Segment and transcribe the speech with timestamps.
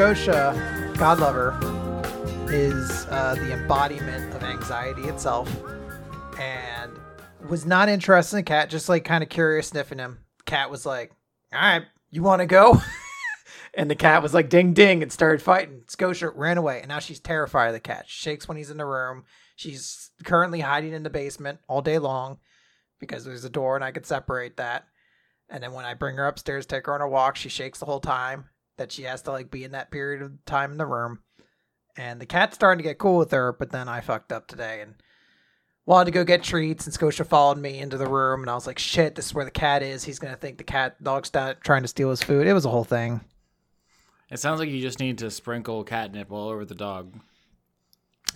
[0.00, 0.54] Scotia,
[0.94, 1.52] Godlover,
[2.50, 5.54] is uh, the embodiment of anxiety itself,
[6.38, 6.90] and
[7.50, 8.70] was not interested in Cat.
[8.70, 10.20] Just like kind of curious, sniffing him.
[10.46, 11.12] Cat was like,
[11.52, 12.80] "All right, you want to go?"
[13.74, 15.82] and the cat was like, "Ding, ding!" and started fighting.
[15.86, 18.06] Scotia ran away, and now she's terrified of the cat.
[18.06, 19.24] She shakes when he's in the room.
[19.54, 22.38] She's currently hiding in the basement all day long
[23.00, 24.86] because there's a door and I could separate that.
[25.50, 27.84] And then when I bring her upstairs, take her on a walk, she shakes the
[27.84, 28.46] whole time
[28.80, 31.20] that she has to like be in that period of time in the room.
[31.96, 34.80] And the cat's starting to get cool with her, but then I fucked up today
[34.80, 34.94] and
[35.84, 38.66] wanted to go get treats and Scotia followed me into the room and I was
[38.66, 40.02] like, shit, this is where the cat is.
[40.02, 42.46] He's gonna think the cat dog's not trying to steal his food.
[42.46, 43.20] It was a whole thing.
[44.30, 47.14] It sounds like you just need to sprinkle catnip all over the dog.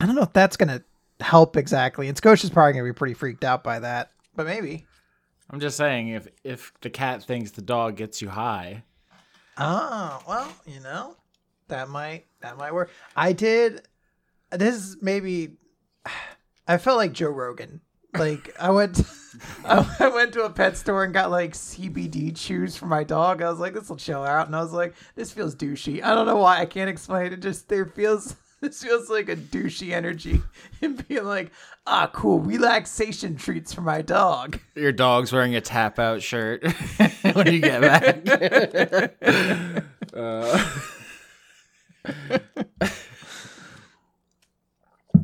[0.00, 0.82] I don't know if that's gonna
[1.20, 2.08] help exactly.
[2.08, 4.10] And Scotia's probably gonna be pretty freaked out by that.
[4.36, 4.84] But maybe.
[5.48, 8.82] I'm just saying, if if the cat thinks the dog gets you high,
[9.56, 11.16] Oh, well, you know,
[11.68, 12.90] that might that might work.
[13.16, 13.82] I did
[14.50, 15.56] this is maybe
[16.68, 17.80] I felt like Joe Rogan.
[18.16, 19.00] Like I went
[19.64, 23.42] I went to a pet store and got like CBD chews for my dog.
[23.42, 24.46] I was like, this will chill out.
[24.46, 26.02] And I was like, this feels douchey.
[26.02, 26.60] I don't know why.
[26.60, 27.40] I can't explain it.
[27.40, 30.40] Just there feels this feels like a douchey energy
[30.82, 31.52] and being like,
[31.86, 34.58] ah, cool, relaxation treats for my dog.
[34.74, 36.64] your dog's wearing a tap out shirt
[37.34, 39.14] when you get back.
[40.14, 40.70] Uh,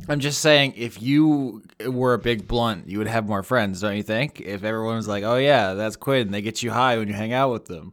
[0.08, 3.96] I'm just saying, if you were a big blunt, you would have more friends, don't
[3.96, 4.40] you think?
[4.40, 7.32] If everyone was like, "Oh yeah, that's Quinn," they get you high when you hang
[7.32, 7.92] out with them.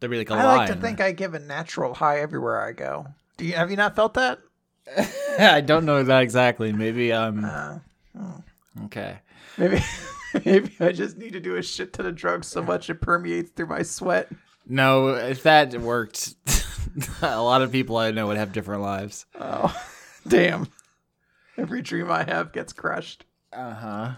[0.00, 0.56] There'd be like a I line.
[0.58, 3.06] like to think I give a natural high everywhere I go.
[3.42, 4.38] You have you not felt that?
[5.38, 6.72] I don't know that exactly.
[6.72, 7.78] Maybe I'm Uh,
[8.84, 9.18] okay.
[9.58, 9.80] maybe
[10.44, 13.50] maybe I just need to do a shit ton of drugs so much it permeates
[13.50, 14.28] through my sweat.
[14.66, 16.34] No, if that worked,
[17.22, 19.26] a lot of people I know would have different lives.
[19.40, 19.74] Oh,
[20.26, 20.68] damn!
[21.56, 23.24] Every dream I have gets crushed.
[23.52, 24.10] Uh huh.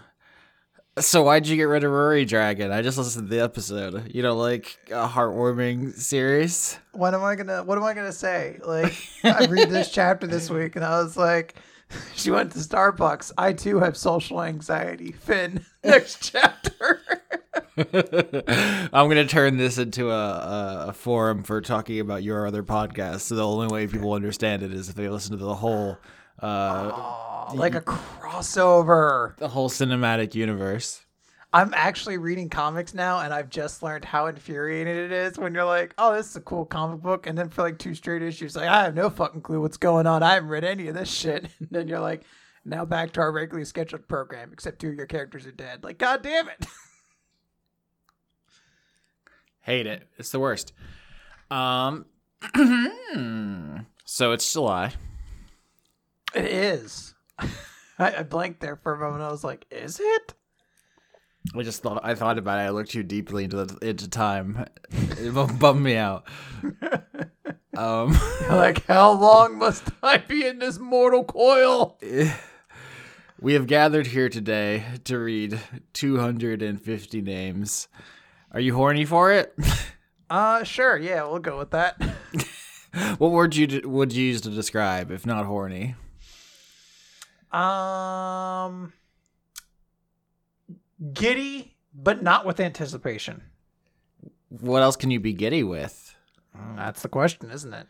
[0.97, 2.71] So why'd you get rid of Rory Dragon?
[2.71, 4.13] I just listened to the episode.
[4.15, 6.79] You know, like a heartwarming series.
[6.93, 8.59] What am I gonna What am I gonna say?
[8.65, 8.93] Like
[9.25, 11.55] I read this chapter this week and I was like,
[12.15, 13.33] she went to Starbucks.
[13.37, 15.11] I too have social anxiety.
[15.11, 17.01] Finn, next chapter.
[17.77, 23.21] I'm gonna turn this into a, a, a forum for talking about your other podcasts.
[23.21, 25.97] So the only way people understand it is if they listen to the whole,
[26.41, 26.91] uh,
[27.47, 29.35] Oh, like a crossover.
[29.37, 31.01] the whole cinematic universe.
[31.53, 35.63] I'm actually reading comics now, and I've just learned how infuriating it is when you're
[35.63, 38.55] like, "Oh, this is a cool comic book," and then for like two straight issues,
[38.57, 40.21] like I have no fucking clue what's going on.
[40.23, 41.45] I haven't read any of this shit.
[41.59, 42.23] And then you're like,
[42.65, 45.83] now back to our regularly scheduled program, except two of your characters are dead.
[45.83, 46.65] Like, god damn it!
[49.61, 50.07] Hate it.
[50.17, 50.73] It's the worst.
[51.49, 52.05] Um.
[54.05, 54.93] so it's July.
[56.35, 57.13] It is.
[57.39, 59.23] I, I blanked there for a moment.
[59.23, 60.33] I was like, "Is it?"
[61.55, 62.63] I just thought I thought about it.
[62.63, 64.65] I looked too deeply into the, into time.
[64.91, 66.27] It bummed me out.
[67.77, 68.17] Um,
[68.49, 71.99] like, how long must I be in this mortal coil?
[73.41, 75.59] we have gathered here today to read
[75.91, 77.89] 250 names.
[78.51, 79.53] Are you horny for it?
[80.29, 80.97] Uh, sure.
[80.97, 82.01] Yeah, we'll go with that.
[83.17, 85.95] what word you would you use to describe if not horny?
[87.51, 88.93] Um,
[91.13, 93.43] giddy, but not with anticipation.
[94.49, 96.15] What else can you be giddy with?
[96.75, 97.87] That's the question, isn't it?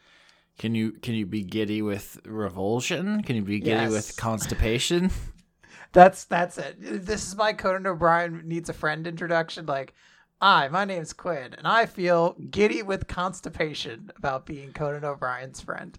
[0.57, 3.21] Can you can you be giddy with revulsion?
[3.23, 3.91] Can you be giddy Yes.
[3.91, 5.11] with constipation?
[5.91, 6.75] That's that's it.
[7.05, 9.65] This is my Conan O'Brien needs a friend introduction.
[9.65, 9.93] Like,
[10.41, 15.97] hi, my name's Quinn, and I feel giddy with constipation about being Conan O'Brien's friend.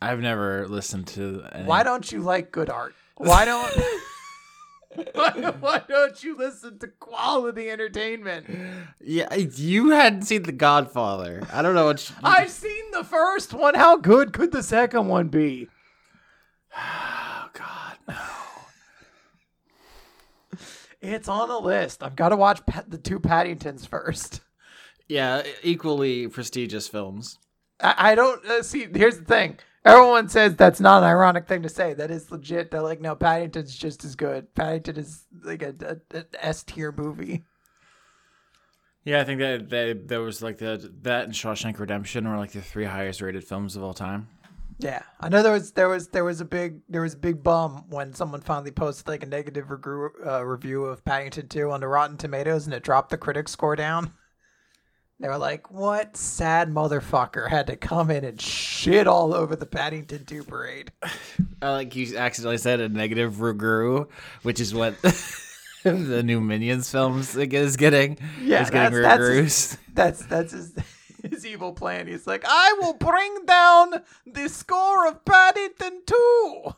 [0.00, 1.44] I've never listened to.
[1.52, 1.64] Any...
[1.64, 2.94] Why don't you like good art?
[3.16, 3.72] Why don't
[5.12, 5.30] why,
[5.60, 8.46] why don't you listen to quality entertainment?
[9.00, 11.42] Yeah, you hadn't seen The Godfather.
[11.52, 12.08] I don't know what.
[12.08, 12.16] You...
[12.22, 13.74] I've seen the first one.
[13.74, 15.68] How good could the second one be?
[16.76, 18.16] Oh God, no.
[21.00, 22.02] It's on the list.
[22.02, 24.40] I've got to watch the two Paddingtons first.
[25.06, 27.38] Yeah, equally prestigious films.
[27.80, 28.88] I, I don't uh, see.
[28.92, 29.58] Here's the thing.
[29.84, 31.94] Everyone says that's not an ironic thing to say.
[31.94, 32.70] That is legit.
[32.70, 34.54] They're like, no, Paddington's just as good.
[34.54, 35.74] Paddington is like a,
[36.12, 37.44] a, a S tier movie.
[39.04, 42.52] Yeah, I think that they, there was like the that and Shawshank Redemption were like
[42.52, 44.28] the three highest rated films of all time.
[44.80, 47.42] Yeah, I know there was there was there was a big there was a big
[47.42, 51.80] bum when someone finally posted like a negative review uh, review of Paddington 2 on
[51.80, 54.12] the Rotten Tomatoes and it dropped the critic score down.
[55.20, 59.66] They were like, "What sad motherfucker had to come in and shit all over the
[59.66, 60.92] Paddington 2 parade?"
[61.62, 64.08] I like you accidentally said a negative Ruguru,
[64.42, 64.94] which is what
[65.82, 68.18] the new Minions films is getting.
[68.42, 70.72] Yeah, is getting that's- that's his- That's that's his
[71.30, 72.06] his evil plan.
[72.06, 73.94] He's like, "I will bring down
[74.24, 76.74] the score of Paddington 2."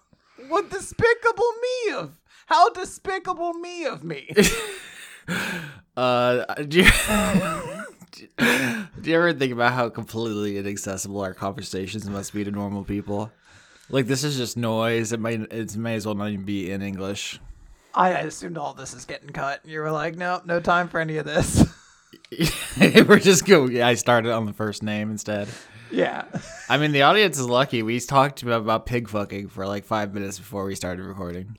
[0.49, 4.31] What despicable me of how despicable me of me.
[5.97, 6.45] Uh,
[8.39, 13.31] do you, ever think about how completely inaccessible our conversations must be to normal people?
[13.89, 15.13] Like this is just noise.
[15.13, 17.41] It might it may as well not even be in English.
[17.95, 19.65] I assumed all this is getting cut.
[19.65, 21.65] You were like, "No, no time for any of this."
[22.79, 23.83] We're just going.
[23.83, 25.49] I started on the first name instead.
[25.91, 26.25] yeah.
[26.69, 27.83] I mean, the audience is lucky.
[27.83, 31.59] We talked about, about pig fucking for like five minutes before we started recording.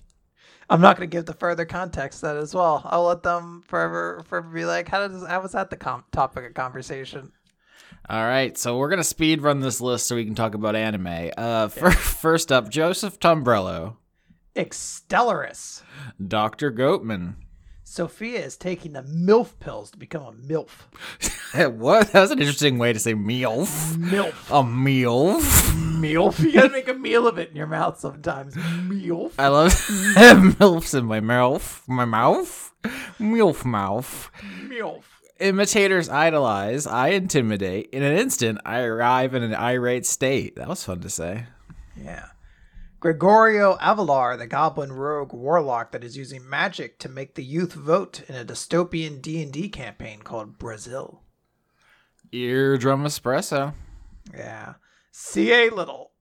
[0.71, 2.81] I'm not going to give the further context that as well.
[2.85, 6.45] I'll let them forever, forever be like, how does how was that the com- topic
[6.45, 7.31] of conversation?
[8.09, 11.29] All right, so we're gonna speed run this list so we can talk about anime.
[11.37, 13.97] Uh, fir- first up, Joseph Tombrello,
[14.55, 15.83] Extellaris.
[16.25, 17.35] Doctor Goatman.
[17.91, 21.73] Sophia is taking the MILF pills to become a MILF.
[21.77, 22.13] what?
[22.13, 23.97] That was an interesting way to say MILF.
[23.97, 24.49] MILF.
[24.49, 25.99] A MILF.
[25.99, 26.39] MILF.
[26.39, 28.55] You gotta make a meal of it in your mouth sometimes.
[28.55, 29.33] MILF.
[29.37, 31.83] I love MILFs in my mouth.
[31.85, 32.73] My mouth.
[33.19, 34.31] MILF mouth.
[34.41, 35.03] MILF.
[35.41, 36.87] Imitators idolize.
[36.87, 37.89] I intimidate.
[37.91, 40.55] In an instant, I arrive in an irate state.
[40.55, 41.47] That was fun to say.
[42.01, 42.27] Yeah.
[43.01, 48.21] Gregorio Avalar, the goblin rogue warlock that is using magic to make the youth vote
[48.27, 51.23] in a dystopian D&D campaign called Brazil.
[52.31, 53.73] Eardrum espresso.
[54.37, 54.75] Yeah.
[55.11, 55.71] C.A.
[55.71, 56.11] Little.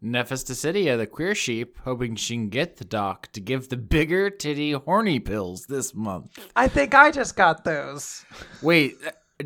[0.00, 4.70] Nephisticidia, the queer sheep, hoping she can get the doc to give the bigger titty
[4.70, 6.38] horny pills this month.
[6.54, 8.24] I think I just got those.
[8.62, 8.96] Wait,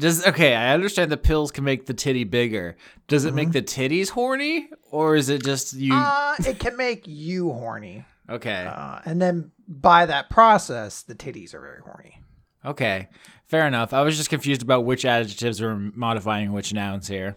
[0.00, 0.54] does okay?
[0.54, 2.76] I understand the pills can make the titty bigger.
[3.08, 5.94] Does it make the titties horny, or is it just you?
[5.94, 8.04] Uh, it can make you horny.
[8.28, 12.20] okay, Uh, and then by that process, the titties are very horny.
[12.64, 13.08] okay,
[13.46, 13.92] fair enough.
[13.92, 17.36] I was just confused about which adjectives were modifying which nouns here.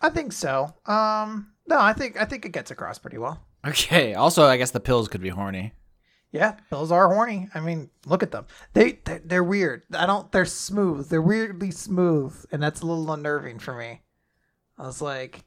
[0.00, 0.74] I think so.
[0.86, 3.40] Um, no, I think I think it gets across pretty well.
[3.66, 4.14] Okay.
[4.14, 5.72] Also, I guess the pills could be horny.
[6.36, 7.48] Yeah, pills are horny.
[7.54, 8.46] I mean, look at them.
[8.72, 9.82] They they're, they're weird.
[9.92, 10.30] I don't.
[10.32, 11.08] They're smooth.
[11.08, 14.02] They're weirdly smooth, and that's a little unnerving for me.
[14.78, 15.44] I was like,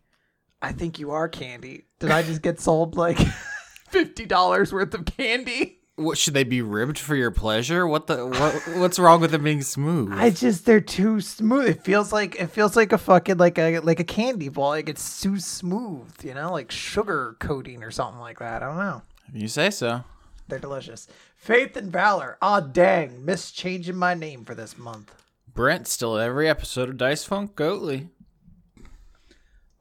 [0.62, 1.86] I think you are candy.
[2.00, 3.18] Did I just get sold like
[3.90, 5.76] fifty dollars worth of candy?
[5.96, 7.86] What should they be ribbed for your pleasure?
[7.86, 8.78] What the what?
[8.80, 10.14] What's wrong with them being smooth?
[10.14, 11.68] I just they're too smooth.
[11.68, 14.70] It feels like it feels like a fucking like a like a candy ball.
[14.70, 18.64] Like it's too smooth, you know, like sugar coating or something like that.
[18.64, 19.02] I don't know.
[19.34, 20.06] you say so.
[20.50, 21.08] They're delicious.
[21.38, 22.38] Faith and Valor.
[22.42, 25.14] Ah, dang, missed changing my name for this month.
[25.48, 28.10] Brent still at every episode of Dice Funk Goatly.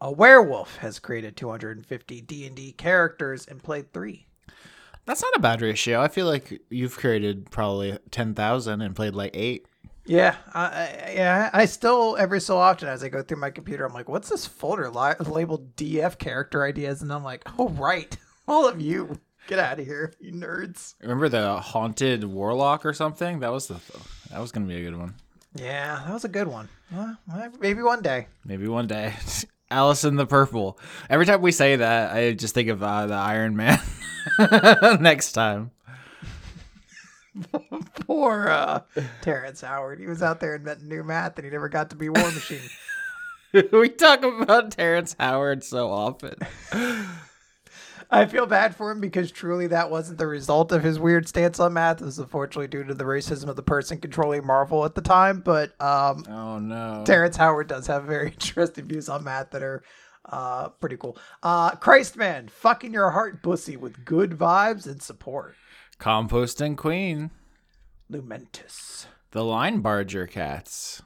[0.00, 4.26] A werewolf has created 250 D&D characters and played three.
[5.06, 6.02] That's not a bad ratio.
[6.02, 9.66] I feel like you've created probably ten thousand and played like eight.
[10.04, 11.50] Yeah, I, I, yeah.
[11.50, 14.46] I still every so often as I go through my computer, I'm like, "What's this
[14.46, 18.14] folder li- labeled DF character ideas?" And I'm like, "Oh right,
[18.48, 19.18] all of you,
[19.48, 23.40] get out of here, you nerds." Remember the haunted warlock or something?
[23.40, 23.80] That was the
[24.30, 25.14] that was gonna be a good one.
[25.54, 26.68] Yeah, that was a good one.
[26.92, 27.16] Well,
[27.58, 28.28] maybe one day.
[28.44, 29.14] Maybe one day.
[29.70, 30.78] Alice in the Purple.
[31.10, 33.78] Every time we say that, I just think of uh, the Iron Man.
[35.00, 35.72] Next time.
[38.06, 38.80] Poor uh,
[39.20, 40.00] Terrence Howard.
[40.00, 42.70] He was out there inventing new math, and he never got to be War Machine.
[43.72, 46.36] we talk about Terrence Howard so often.
[48.10, 51.60] I feel bad for him because truly that wasn't the result of his weird stance
[51.60, 52.00] on math.
[52.00, 55.40] It was unfortunately due to the racism of the person controlling Marvel at the time.
[55.40, 57.02] But um, Oh no.
[57.04, 59.82] Terrence Howard does have very interesting views on math that are
[60.24, 61.18] uh, pretty cool.
[61.42, 65.54] Uh, Christman, fucking your heart pussy with good vibes and support.
[65.98, 67.30] Composting Queen.
[68.10, 69.06] Lumentus.
[69.32, 71.02] The Line Barger Cats.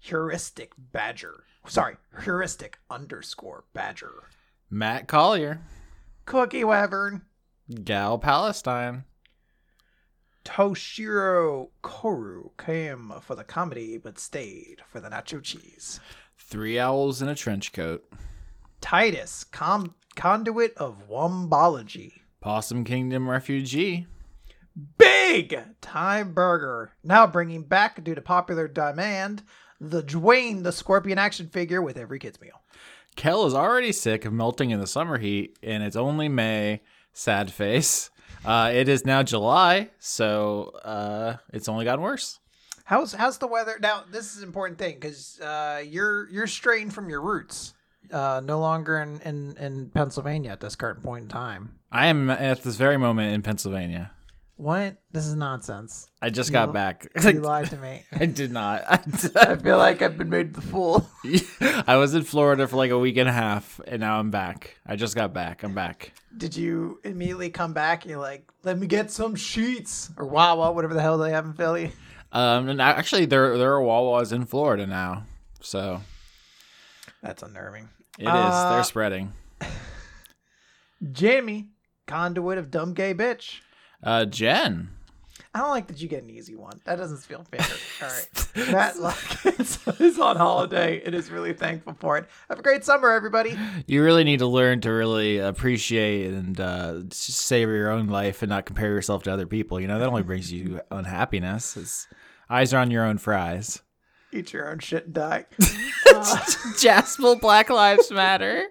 [0.00, 1.44] Heuristic Badger.
[1.66, 4.24] Sorry, heuristic underscore Badger.
[4.68, 5.60] Matt Collier.
[6.30, 7.22] Cookie Wyvern.
[7.82, 9.02] Gal Palestine.
[10.44, 15.98] Toshiro Koru came for the comedy but stayed for the nacho cheese.
[16.38, 18.08] Three Owls in a Trench Coat.
[18.80, 22.20] Titus, com- conduit of wombology.
[22.40, 24.06] Possum Kingdom Refugee.
[24.98, 29.42] Big Time Burger, now bringing back due to popular demand
[29.80, 32.62] the Dwayne the Scorpion action figure with every kid's meal.
[33.16, 36.80] Kel is already sick of melting in the summer heat, and it's only May.
[37.12, 38.10] Sad face.
[38.44, 42.38] Uh, it is now July, so uh, it's only gotten worse.
[42.84, 44.04] How's how's the weather now?
[44.10, 47.74] This is an important thing because uh, you're you're straying from your roots.
[48.10, 51.78] Uh, no longer in, in in Pennsylvania at this current point in time.
[51.92, 54.12] I am at this very moment in Pennsylvania.
[54.60, 54.96] What?
[55.10, 56.06] This is nonsense.
[56.20, 57.08] I just You got li- back.
[57.24, 58.02] You lied to me.
[58.12, 58.84] I did not.
[59.36, 61.08] I feel like I've been made the fool.
[61.86, 64.76] I was in Florida for like a week and a half, and now I'm back.
[64.86, 65.62] I just got back.
[65.62, 66.12] I'm back.
[66.36, 68.02] Did you immediately come back?
[68.02, 71.46] And you're like, let me get some sheets or Wawa, whatever the hell they have
[71.46, 71.92] in Philly.
[72.30, 75.24] Um, and I- actually, there there are Wawas in Florida now,
[75.62, 76.02] so
[77.22, 77.88] That's unnerving.
[78.18, 78.28] it is.
[78.28, 79.32] Uh, They're spreading.
[81.12, 81.68] Jamie,
[82.06, 83.60] conduit of dumb gay bitch.
[84.02, 84.90] Uh, Jen.
[85.52, 86.80] I don't like that you get an easy one.
[86.84, 87.60] That doesn't feel fair.
[88.02, 88.72] All right.
[88.72, 92.26] Matt Lockett is on holiday and is really thankful for it.
[92.48, 93.58] Have a great summer, everybody.
[93.86, 98.50] You really need to learn to really appreciate and uh, savor your own life and
[98.50, 99.80] not compare yourself to other people.
[99.80, 101.76] You know that only brings you unhappiness.
[101.76, 102.06] It's,
[102.48, 103.82] eyes are on your own fries.
[104.32, 105.46] Eat your own shit and die.
[106.78, 108.66] Jaspel Black Lives Matter.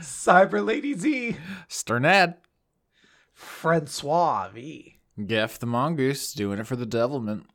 [0.00, 1.36] Cyber Lady Z.
[1.70, 2.34] Sternad.
[3.40, 4.98] Francois V.
[5.26, 7.46] Geff the Mongoose doing it for the devilment.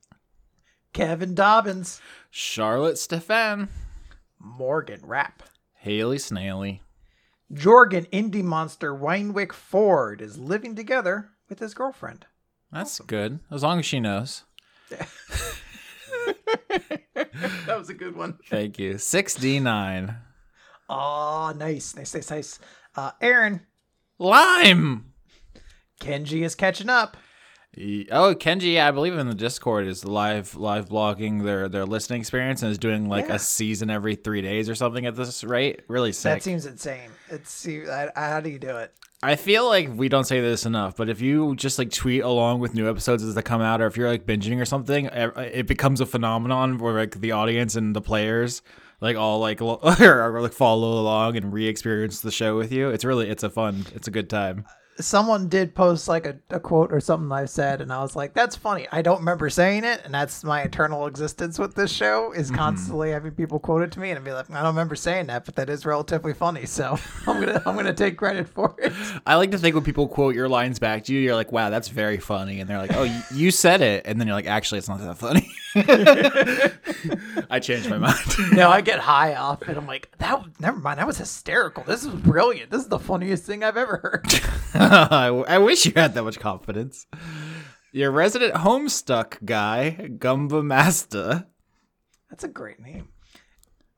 [0.94, 2.02] Kevin Dobbins.
[2.32, 3.70] Charlotte Stefan.
[4.40, 5.44] Morgan Rapp.
[5.76, 6.82] Haley Snaily.
[7.54, 12.26] Jorgen Indie Monster Winewick Ford is living together with his girlfriend.
[12.72, 13.40] That's good.
[13.52, 14.44] As long as she knows.
[14.90, 15.08] that
[17.68, 18.40] was a good one.
[18.50, 18.96] Thank you.
[18.96, 20.16] 6D9.
[20.90, 22.60] Oh, nice, nice, nice, nice.
[22.96, 23.62] Uh, Aaron,
[24.18, 25.14] Lime.
[26.00, 27.18] Kenji is catching up.
[27.78, 32.62] Oh, Kenji, I believe in the Discord is live live blogging their their listening experience
[32.62, 33.36] and is doing like Yeah.
[33.36, 35.82] a season every three days or something at this rate.
[35.90, 36.36] Really sick.
[36.36, 37.10] That seems insane.
[37.30, 38.94] It's see, I, I- how do you do it?
[39.24, 42.60] I feel like we don't say this enough, but if you just like tweet along
[42.60, 45.68] with new episodes as they come out, or if you're like binging or something, it
[45.68, 48.62] becomes a phenomenon where like the audience and the players
[49.02, 49.80] like all like or,
[50.42, 52.90] like follow along and re-experience the show with you.
[52.90, 54.66] It's really it's a fun, it's a good time.
[54.98, 58.34] Someone did post like a, a quote or something I said, and I was like,
[58.34, 62.32] "That's funny." I don't remember saying it, and that's my eternal existence with this show
[62.32, 62.58] is mm-hmm.
[62.58, 65.28] constantly having people quote it to me, and I'd be like, "I don't remember saying
[65.28, 66.98] that, but that is relatively funny." So
[67.28, 68.94] I'm gonna I'm gonna take credit for it.
[69.26, 71.70] I like to think when people quote your lines back to you, you're like, "Wow,
[71.70, 74.80] that's very funny," and they're like, "Oh, you said it," and then you're like, "Actually,
[74.80, 75.52] it's not that funny."
[77.50, 78.18] I changed my mind.
[78.54, 79.76] no, I get high off it.
[79.78, 80.42] I'm like, that.
[80.60, 81.00] Never mind.
[81.00, 81.84] That was hysterical.
[81.84, 82.72] This is brilliant.
[82.72, 84.26] This is the funniest thing I've ever heard.
[84.74, 87.08] I, I wish you had that much confidence.
[87.92, 91.46] Your resident homestuck guy, Gumba Master.
[92.30, 93.10] That's a great name.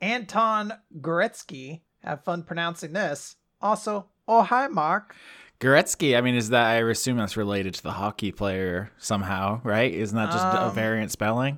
[0.02, 1.82] Anton Goretsky.
[2.04, 3.36] Have fun pronouncing this.
[3.62, 5.16] Also, oh hi, Mark.
[5.60, 9.92] Goretzky, I mean, is that, I assume that's related to the hockey player somehow, right?
[9.92, 11.58] Isn't that just a Um, variant spelling?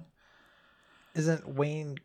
[1.16, 1.98] Isn't Wayne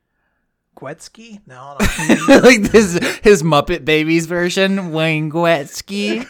[0.77, 1.41] Gretzky?
[1.47, 2.37] No, no.
[2.43, 6.27] like this, his Muppet Babies version, Wayne Goretzky.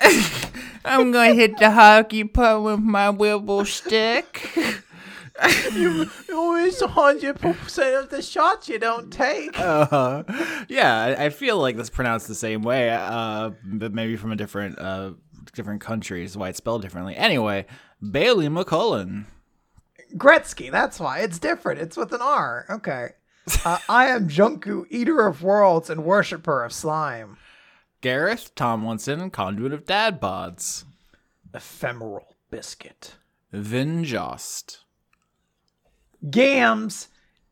[0.84, 4.50] I'm gonna hit the hockey puck with my wibble stick.
[5.72, 9.58] you Always hundred percent of the shots you don't take.
[9.58, 10.22] Uh,
[10.68, 14.36] yeah, I, I feel like that's pronounced the same way, uh, but maybe from a
[14.36, 15.12] different uh,
[15.54, 17.16] different country is why it's spelled differently.
[17.16, 17.66] Anyway,
[18.10, 19.24] Bailey McCullen.
[20.16, 20.70] Gretzky.
[20.70, 21.80] That's why it's different.
[21.80, 22.66] It's with an R.
[22.70, 23.08] Okay.
[23.64, 27.36] Uh, I am Junku, eater of worlds and worshipper of slime.
[28.00, 30.84] Gareth Tomlinson, conduit of dad bods.
[31.52, 33.14] Ephemeral biscuit.
[33.52, 34.80] Vin Jost.
[36.30, 37.08] Gams,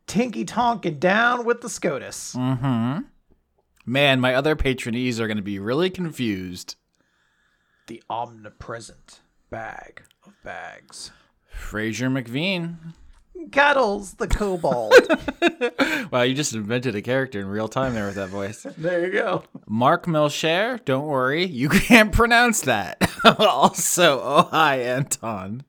[0.06, 2.34] Tinky Tonkin down with the SCOTUS.
[2.34, 3.02] Mm-hmm.
[3.84, 6.76] Man, my other patronees are going to be really confused.
[7.86, 11.10] The omnipresent bag of bags.
[11.52, 12.76] Fraser McVean.
[13.50, 14.94] Cuddles the kobold.
[16.10, 18.66] Wow, you just invented a character in real time there with that voice.
[18.76, 19.44] there you go.
[19.66, 22.98] Mark Melcher, don't worry, you can't pronounce that.
[23.24, 25.64] also, oh hi, Anton.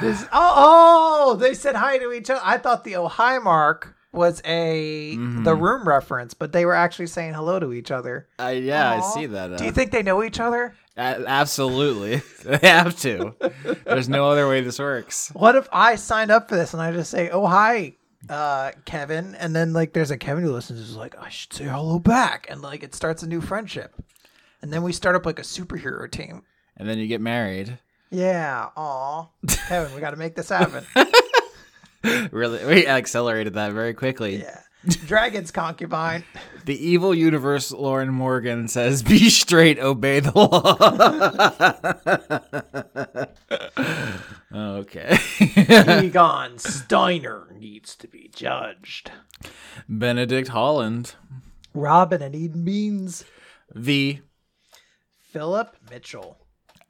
[0.00, 2.40] This, oh, oh, they said hi to each other.
[2.42, 7.06] I thought the oh hi mark was a the room reference, but they were actually
[7.06, 8.26] saying hello to each other.
[8.40, 8.96] Uh, yeah, Aw.
[8.98, 9.52] I see that.
[9.52, 10.74] Uh, Do you think they know each other?
[10.96, 13.34] Absolutely, they have to.
[13.84, 15.30] There's no other way this works.
[15.34, 17.94] What if I signed up for this and I just say, "Oh hi,
[18.28, 21.64] uh, Kevin," and then like there's a Kevin who listens who's like, "I should say
[21.64, 23.94] hello back," and like it starts a new friendship,
[24.60, 26.42] and then we start up like a superhero team.
[26.76, 27.78] And then you get married.
[28.10, 29.28] Yeah, aw,
[29.68, 30.84] Kevin, we got to make this happen.
[32.32, 34.38] Really, we accelerated that very quickly.
[34.38, 34.60] Yeah,
[35.06, 36.24] Dragon's concubine.
[36.64, 40.76] The evil universe, Lauren Morgan says, "Be straight, obey the law."
[44.54, 45.16] Okay.
[46.04, 49.10] Egon Steiner needs to be judged.
[49.88, 51.14] Benedict Holland.
[51.72, 53.24] Robin and Eden Beans.
[53.74, 54.18] The
[55.30, 56.36] Philip Mitchell.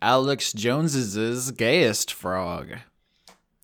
[0.01, 2.79] Alex Jones's gayest frog.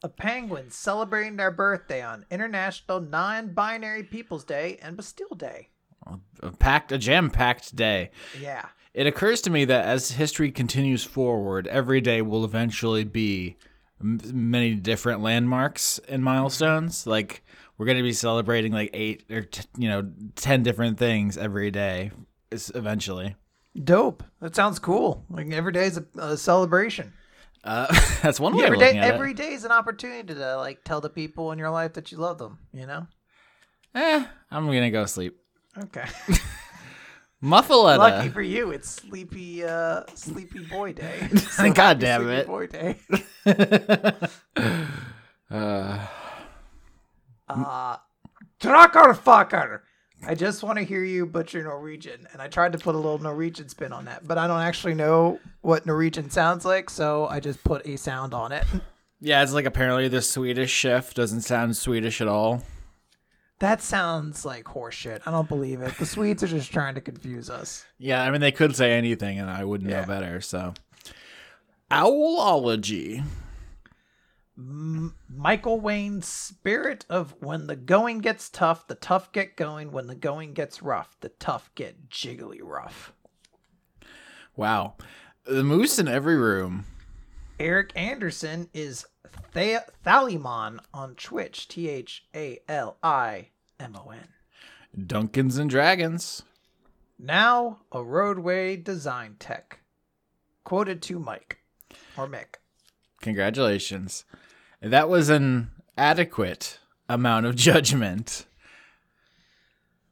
[0.03, 5.71] A penguin celebrating their birthday on International Non-Binary Peoples Day and Bastille Day.
[6.41, 8.11] A packed, a jam-packed day.
[8.41, 8.67] Yeah.
[8.95, 13.57] It occurs to me that as history continues forward, every day will eventually be
[14.01, 17.01] m- many different landmarks and milestones.
[17.01, 17.11] Mm-hmm.
[17.11, 17.45] Like
[17.77, 21.71] we're going to be celebrating like eight or t- you know ten different things every
[21.71, 22.13] day.
[22.51, 23.37] Eventually.
[23.85, 24.25] Dope.
[24.41, 25.25] That sounds cool.
[25.29, 27.13] Like every day is a, a celebration.
[27.65, 27.87] Uh,
[28.23, 30.85] that's one way every of day, looking at every day is an opportunity to like
[30.85, 32.59] tell the people in your life that you love them.
[32.73, 33.07] You know.
[33.95, 35.37] Eh, I'm gonna go sleep.
[35.77, 36.05] Okay.
[37.43, 37.99] Muffaletta.
[37.99, 41.29] Lucky for you, it's sleepy, uh, sleepy boy day.
[41.57, 42.47] God happy damn sleepy it.
[42.47, 42.97] boy day.
[45.51, 46.07] uh,
[47.49, 47.97] Uh,
[48.61, 49.81] trucker fucker.
[50.27, 53.19] I just want to hear you butcher Norwegian, and I tried to put a little
[53.19, 57.41] Norwegian spin on that, but I don't actually know what Norwegian sounds like, so I
[57.41, 58.65] just put a sound on it.
[59.21, 62.65] yeah, it's like apparently the Swedish chef doesn't sound Swedish at all.
[63.61, 65.21] That sounds like horseshit.
[65.27, 65.97] I don't believe it.
[65.99, 67.85] The Swedes are just trying to confuse us.
[67.99, 70.03] Yeah, I mean they could say anything and I wouldn't Yeah.
[70.03, 70.41] know better.
[70.41, 70.75] So,
[71.91, 73.25] owlology.
[74.59, 79.93] Michael Wayne's spirit of when the going gets tough, the tough get going.
[79.93, 83.13] When the going gets rough, the tough get jiggly rough.
[84.57, 84.97] Wow,
[85.45, 86.87] the moose in every room.
[87.61, 89.07] Eric Anderson is
[89.55, 91.69] Th- Thalimon on Twitch.
[91.69, 94.29] T H A L I M O N.
[95.07, 96.43] Duncans and dragons.
[97.17, 99.79] Now a roadway design tech.
[100.65, 101.59] Quoted to Mike
[102.17, 102.57] or Mick.
[103.21, 104.25] Congratulations.
[104.81, 108.47] That was an adequate amount of judgment.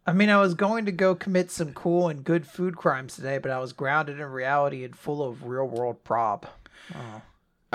[0.06, 3.38] I mean, I was going to go commit some cool and good food crimes today,
[3.38, 6.46] but I was grounded in reality and full of real world prob.
[6.94, 7.22] Oh.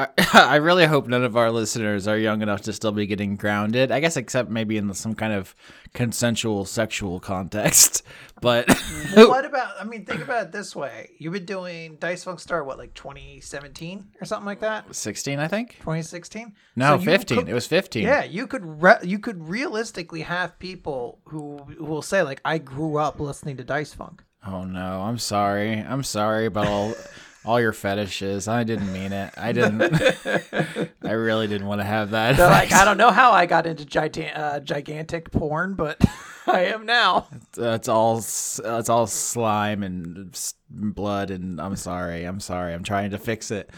[0.01, 3.35] I, I really hope none of our listeners are young enough to still be getting
[3.35, 3.91] grounded.
[3.91, 5.55] I guess except maybe in some kind of
[5.93, 8.03] consensual sexual context.
[8.41, 8.67] But
[9.13, 9.75] what about?
[9.79, 12.95] I mean, think about it this way: you've been doing Dice Funk Star what, like
[12.95, 14.95] 2017 or something like that?
[14.95, 15.73] 16, I think.
[15.81, 16.51] 2016?
[16.75, 17.37] No, So 15.
[17.37, 18.01] could- it was 15.
[18.03, 22.57] Yeah, you could re- you could realistically have people who who will say like, "I
[22.57, 25.73] grew up listening to Dice Funk." Oh no, I'm sorry.
[25.73, 26.95] I'm sorry about all
[27.45, 28.47] all your fetishes.
[28.47, 29.33] I didn't mean it.
[29.37, 29.81] I didn't.
[31.03, 32.37] I really didn't want to have that.
[32.37, 35.99] They're like, I don't know how I got into gigan- uh, gigantic porn, but
[36.47, 37.27] I am now.
[37.57, 40.37] It's all s- it's all slime and
[40.69, 42.25] blood, and I'm sorry.
[42.25, 42.73] I'm sorry.
[42.73, 43.69] I'm trying to fix it.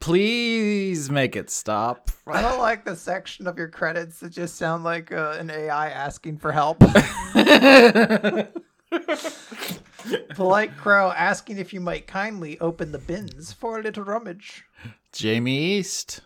[0.00, 2.10] Please make it stop.
[2.26, 5.90] I don't like the section of your credits that just sound like uh, an AI
[5.90, 6.82] asking for help.
[10.34, 14.64] Polite Crow asking if you might kindly open the bins for a little rummage.
[15.12, 16.20] Jamie East,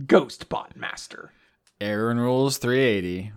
[0.00, 1.32] Ghostbot Master.
[1.80, 3.32] Aaron Rules 380.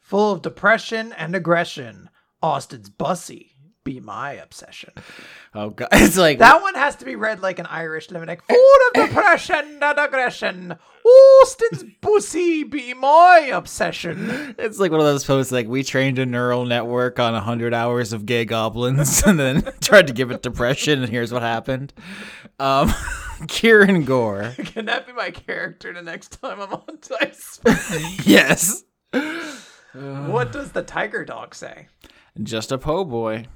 [0.00, 2.10] Full of depression and aggression.
[2.42, 3.51] Austin's Bussy.
[3.84, 4.92] Be my obsession.
[5.54, 8.42] Oh god, it's like That one has to be read like an Irish limerick.
[8.48, 10.76] Full of depression and aggression.
[11.04, 14.54] Austin's pussy be my obsession.
[14.56, 18.12] It's like one of those posts like we trained a neural network on 100 hours
[18.12, 21.92] of gay goblins and then tried to give it depression and here's what happened.
[22.60, 22.94] Um
[23.48, 24.54] Kieran Gore.
[24.58, 27.58] Can that be my character the next time I'm on Dice?
[28.24, 28.84] yes.
[29.92, 31.88] what does the tiger dog say?
[32.40, 33.46] Just a po' boy.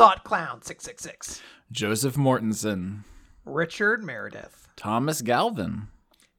[0.00, 1.42] Thought Clown 666.
[1.70, 3.00] Joseph Mortensen.
[3.44, 4.66] Richard Meredith.
[4.74, 5.88] Thomas Galvin.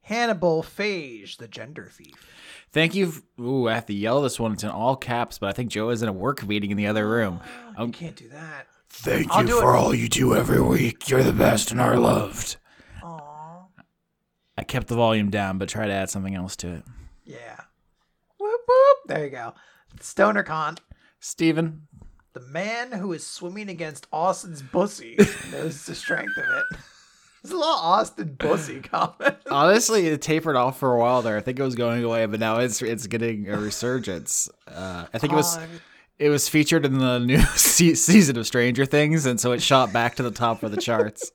[0.01, 2.15] Hannibal Phage, the gender thief.
[2.71, 3.09] Thank you.
[3.09, 4.53] f- Ooh, I have to yell this one.
[4.53, 6.87] It's in all caps, but I think Joe is in a work meeting in the
[6.87, 7.39] other room.
[7.77, 8.65] You um, can't do that.
[8.89, 9.63] Thank I'll do it.
[9.63, 11.07] all you do every week.
[11.07, 12.57] You're the best and are loved.
[13.03, 13.65] Aw.
[14.57, 16.83] I kept the volume down, but try to add something else to it.
[17.25, 17.59] Yeah.
[18.39, 18.97] Whoop whoop.
[19.05, 19.53] There you go.
[19.99, 20.79] Stoner Con.
[21.19, 21.87] Steven.
[22.33, 25.17] The man who is swimming against Austin's bussy
[25.51, 26.63] knows the strength of it.
[27.43, 29.45] There's a lot of Austin bussy comments.
[29.49, 31.35] Honestly, it tapered off for a while there.
[31.37, 34.47] I think it was going away, but now it's it's getting a resurgence.
[34.67, 35.57] Uh, I think it was
[36.19, 39.91] it was featured in the new se- season of Stranger Things, and so it shot
[39.91, 41.31] back to the top of the charts.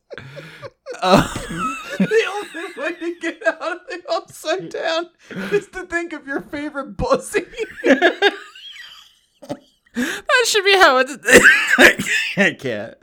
[1.02, 5.10] the only way to get out of the upside down
[5.52, 7.44] is to think of your favorite bussy.
[9.96, 11.16] That should be how it's.
[12.36, 12.94] I can't.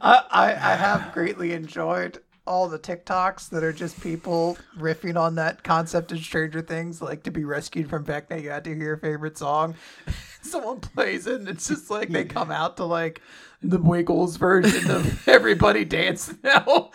[0.00, 5.34] I, I, I have greatly enjoyed all the TikToks that are just people riffing on
[5.34, 8.84] that concept in Stranger Things, like to be rescued from Vecna, you had to hear
[8.84, 9.74] your favorite song.
[10.42, 13.20] Someone plays it, and it's just like they come out to like
[13.62, 16.92] the Wiggles version of Everybody Dance Now,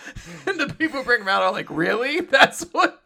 [0.48, 2.22] and the people bring them out are like, "Really?
[2.22, 3.06] That's what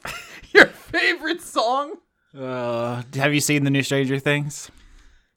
[0.54, 1.96] your favorite song?"
[2.38, 4.70] Uh, have you seen the new Stranger Things?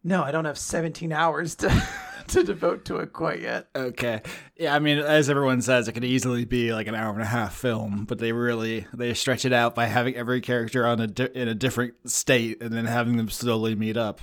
[0.02, 1.87] No, I don't have 17 hours to
[2.28, 3.68] to devote to it quite yet.
[3.74, 4.20] Okay.
[4.56, 7.26] Yeah, I mean, as everyone says, it could easily be like an hour and a
[7.26, 11.06] half film, but they really they stretch it out by having every character on a
[11.06, 14.20] di- in a different state and then having them slowly meet up.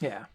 [0.00, 0.26] Yeah.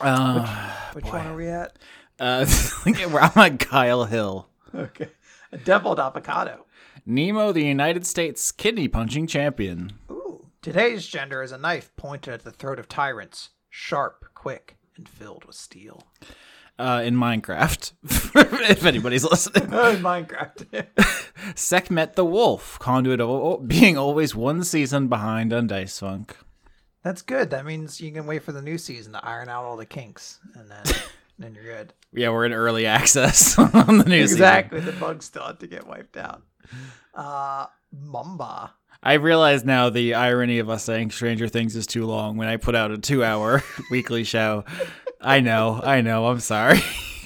[0.00, 1.78] Uh, Which one are we at?
[2.18, 2.44] uh,
[2.86, 4.48] I'm at Kyle Hill.
[4.74, 5.08] Okay.
[5.52, 6.66] A deviled avocado.
[7.04, 9.92] Nemo, the United States kidney punching champion.
[10.10, 10.21] Ooh.
[10.62, 15.44] Today's gender is a knife pointed at the throat of tyrants, sharp, quick, and filled
[15.44, 16.04] with steel.
[16.78, 17.92] Uh, in Minecraft,
[18.70, 19.68] if anybody's listening.
[19.72, 20.86] Oh, Minecraft.
[21.56, 26.36] Sekhmet the Wolf, conduit of being always one season behind on Dice Funk.
[27.02, 27.50] That's good.
[27.50, 30.38] That means you can wait for the new season to iron out all the kinks,
[30.54, 30.84] and then
[31.40, 31.92] then you're good.
[32.12, 34.36] Yeah, we're in early access on the new season.
[34.36, 34.80] Exactly.
[34.80, 36.42] The bugs still have to get wiped out.
[37.14, 38.74] Uh, Mamba.
[39.02, 42.56] I realize now the irony of us saying Stranger Things is too long when I
[42.56, 44.64] put out a two hour weekly show.
[45.20, 46.80] I know, I know, I'm sorry.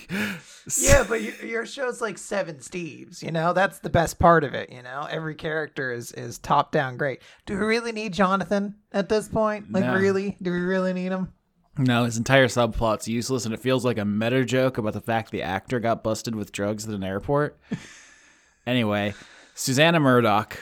[0.80, 3.22] Yeah, but your, your show's like Seven Steves.
[3.22, 4.72] You know, that's the best part of it.
[4.72, 7.22] You know, every character is is top down great.
[7.46, 9.70] Do we really need Jonathan at this point?
[9.70, 9.94] Like, No.
[9.94, 10.36] really?
[10.42, 11.32] Do we really need him?
[11.78, 15.30] no, his entire subplot's useless and it feels like a meta joke about the fact
[15.30, 17.56] the actor got busted with drugs at an airport.
[18.66, 19.14] anyway,
[19.54, 20.58] Susanna Murdoch,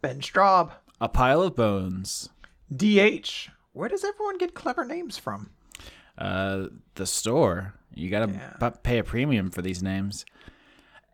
[0.00, 0.72] Ben Straub.
[1.00, 2.28] a pile of bones.
[2.74, 3.48] DH.
[3.72, 5.50] Where does everyone get clever names from?
[6.16, 7.74] Uh, the store.
[7.94, 8.54] You gotta Yeah.
[8.58, 10.24] bu- pay a premium for these names.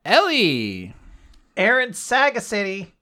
[0.04, 0.94] Ellie,
[1.56, 2.92] Aaron Sagacity.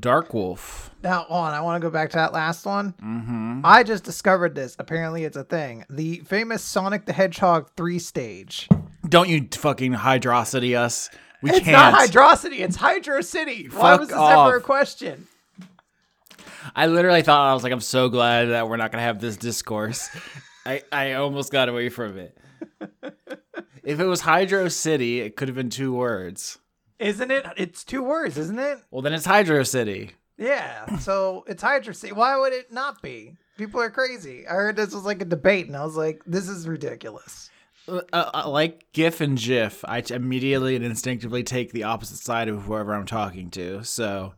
[0.00, 0.90] Dark Wolf.
[1.02, 2.92] Now, on, I want to go back to that last one.
[3.02, 3.60] Mm-hmm.
[3.64, 4.74] I just discovered this.
[4.78, 5.84] Apparently, it's a thing.
[5.88, 8.68] The famous Sonic the Hedgehog three stage.
[9.08, 11.08] Don't you fucking hydrosity us.
[11.42, 11.72] We It's can't.
[11.72, 12.60] not Hydrocity.
[12.60, 13.66] It's Hydro City.
[13.72, 14.48] Why was this off.
[14.48, 15.26] ever a question?
[16.74, 19.36] I literally thought I was like, I'm so glad that we're not gonna have this
[19.36, 20.08] discourse.
[20.66, 22.36] I I almost got away from it.
[23.82, 26.58] if it was Hydro City, it could have been two words.
[26.98, 27.46] Isn't it?
[27.56, 28.78] It's two words, isn't it?
[28.90, 30.10] Well, then it's Hydro City.
[30.36, 30.98] Yeah.
[30.98, 32.12] So it's Hydro City.
[32.12, 33.36] Why would it not be?
[33.56, 34.46] People are crazy.
[34.46, 37.50] I heard this was like a debate, and I was like, this is ridiculous.
[37.88, 42.62] Uh, uh, like GIF and GIF, I immediately and instinctively take the opposite side of
[42.62, 43.82] whoever I'm talking to.
[43.82, 44.34] So,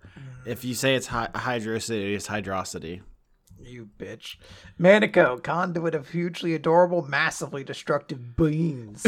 [0.47, 3.01] if you say it's hy- hydrocity, it's Hydrocity.
[3.63, 4.37] You bitch.
[4.79, 9.05] Manico, conduit of hugely adorable, massively destructive beans.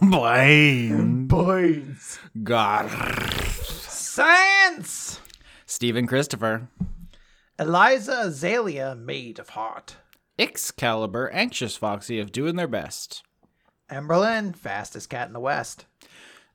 [0.00, 1.26] Blaine.
[1.28, 2.18] beans.
[2.42, 2.90] God.
[3.50, 5.20] Science!
[5.66, 6.68] Stephen Christopher.
[7.58, 9.96] Eliza Azalea, maid of heart.
[10.38, 13.22] Excalibur, Anxious Foxy of doing their best.
[13.90, 15.86] Emberlyn, fastest cat in the West.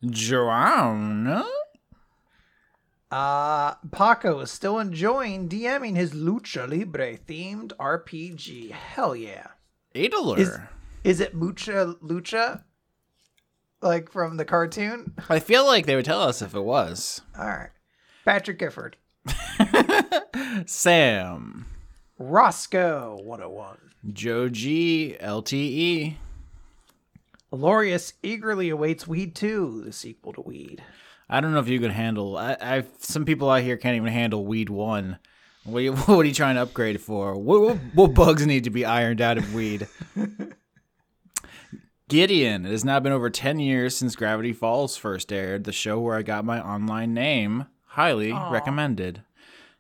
[0.06, 1.46] Joanna?
[3.12, 8.72] Uh, Paco is still enjoying DMing his Lucha Libre themed RPG.
[8.72, 9.48] Hell yeah.
[9.96, 10.40] Adler.
[10.40, 10.60] Is,
[11.04, 12.64] is it Mucha Lucha?
[13.82, 15.14] Like from the cartoon?
[15.30, 17.22] I feel like they would tell us if it was.
[17.38, 17.70] All right.
[18.26, 18.98] Patrick Gifford.
[20.66, 21.66] Sam.
[22.20, 23.78] Roscoe 101.
[24.12, 25.16] Joe G.
[25.22, 26.16] LTE.
[27.54, 30.84] Lorius eagerly awaits Weed 2, the sequel to Weed.
[31.30, 32.38] I don't know if you can handle.
[32.38, 35.18] I, I some people out here can't even handle Weed One.
[35.64, 37.38] What are you, what are you trying to upgrade for?
[37.38, 39.88] What, what, what bugs need to be ironed out of Weed?
[42.10, 42.66] Gideon.
[42.66, 46.18] It has now been over ten years since Gravity Falls first aired, the show where
[46.18, 47.68] I got my online name.
[47.86, 49.24] Highly recommended.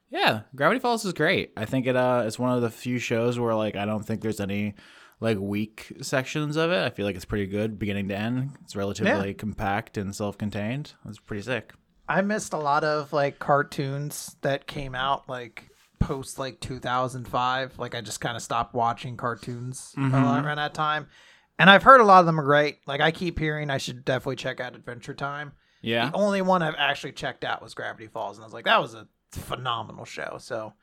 [0.09, 1.53] Yeah, Gravity Falls is great.
[1.55, 4.21] I think it uh it's one of the few shows where like I don't think
[4.21, 4.75] there's any
[5.19, 6.83] like weak sections of it.
[6.83, 8.51] I feel like it's pretty good beginning to end.
[8.63, 10.93] It's relatively compact and self-contained.
[11.07, 11.73] It's pretty sick.
[12.07, 15.69] I missed a lot of like cartoons that came out like
[15.99, 17.77] post like 2005.
[17.77, 21.07] Like I just kind of stopped watching cartoons around that time.
[21.59, 22.79] And I've heard a lot of them are great.
[22.87, 25.51] Like I keep hearing I should definitely check out Adventure Time.
[25.81, 26.09] Yeah.
[26.09, 28.81] The only one I've actually checked out was Gravity Falls, and I was like, that
[28.81, 30.37] was a phenomenal show.
[30.39, 30.73] So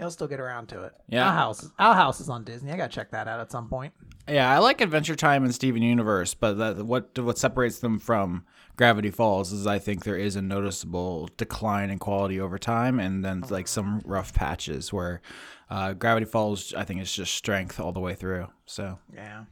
[0.00, 0.92] I'll still get around to it.
[1.08, 1.26] Yeah.
[1.28, 2.70] Owl House, Owl House is on Disney.
[2.72, 3.92] I gotta check that out at some point.
[4.28, 8.44] Yeah, I like Adventure Time and Steven Universe, but that, what what separates them from
[8.76, 13.24] Gravity Falls is I think there is a noticeable decline in quality over time, and
[13.24, 15.20] then like some rough patches where
[15.68, 18.46] uh, Gravity Falls I think is just strength all the way through.
[18.66, 19.44] So Yeah.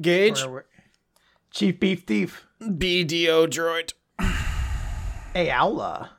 [0.00, 0.42] Gage
[1.50, 2.46] Chief Beef Thief.
[2.60, 3.92] BDO droid.
[5.34, 6.10] Aoula.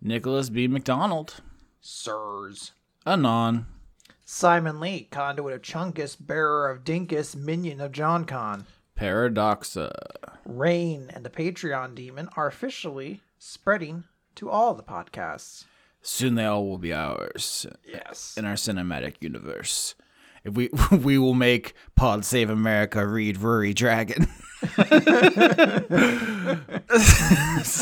[0.00, 0.68] Nicholas B.
[0.68, 1.40] McDonald.
[1.80, 2.72] Sirs.
[3.06, 3.66] Anon.
[4.24, 8.66] Simon Lee, conduit of Chunkus, bearer of Dinkus, minion of John Con.
[8.96, 9.92] Paradoxa.
[10.44, 14.04] Rain and the Patreon demon are officially spreading
[14.34, 15.64] to all the podcasts.
[16.02, 18.34] Soon they all will be ours Yes.
[18.36, 19.94] in our cinematic universe.
[20.44, 24.26] If we we will make Pod Save America read Rory Dragon.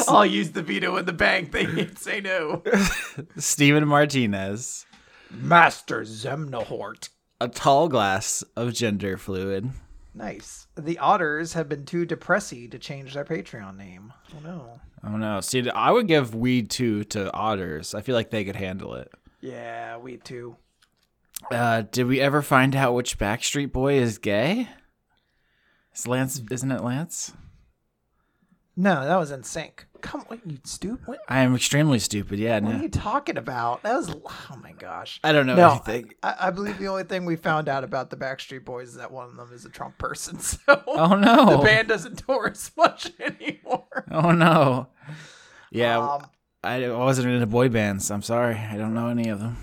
[0.08, 1.52] I'll use the veto in the bank.
[1.52, 2.62] They can't say no.
[3.36, 4.86] Steven Martinez.
[5.30, 7.10] Master Zemnohort.
[7.40, 9.70] A tall glass of gender fluid.
[10.14, 10.66] Nice.
[10.76, 14.12] The Otters have been too depressy to change their Patreon name.
[14.34, 14.80] Oh no.
[15.04, 15.40] Oh no.
[15.40, 17.94] See, I would give Weed 2 to Otters.
[17.94, 19.10] I feel like they could handle it.
[19.40, 20.56] Yeah, Weed too.
[21.50, 24.68] Uh, did we ever find out which Backstreet Boy is gay?
[25.94, 27.32] Is Lance, isn't it Lance?
[28.76, 29.84] No, that was NSYNC.
[30.00, 31.18] Come on, you stupid.
[31.28, 32.38] I am extremely stupid.
[32.40, 33.82] Yeah, what are you talking about?
[33.84, 35.20] That was oh my gosh.
[35.22, 36.12] I don't know No, anything.
[36.22, 39.12] I, I believe the only thing we found out about the Backstreet Boys is that
[39.12, 40.38] one of them is a Trump person.
[40.40, 41.56] So Oh no.
[41.56, 44.04] the band doesn't tour as much anymore.
[44.10, 44.88] Oh no.
[45.70, 46.26] Yeah, Um,
[46.64, 48.10] I wasn't into boy bands.
[48.10, 48.56] I'm sorry.
[48.56, 49.56] I don't know any of them.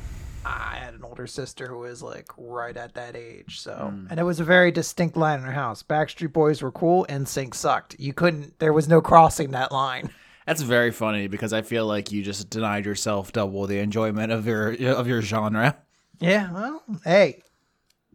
[0.45, 4.08] I had an older sister who was like right at that age, so Hmm.
[4.10, 5.84] and it was a very distinct line in her house.
[5.84, 7.95] Backstreet Boys were cool, and Sync sucked.
[7.99, 8.60] You couldn't.
[8.60, 10.10] There was no crossing that line.
[10.47, 14.47] That's very funny because I feel like you just denied yourself double the enjoyment of
[14.47, 15.77] your of your genre.
[16.19, 17.41] Yeah, well, hey,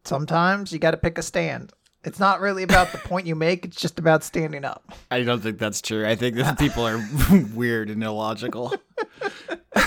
[0.05, 1.73] sometimes you got to pick a stand.
[2.05, 4.93] It's not really about the point you make; it's just about standing up.
[5.11, 6.07] I don't think that's true.
[6.07, 7.05] I think that people are
[7.55, 8.75] weird and illogical.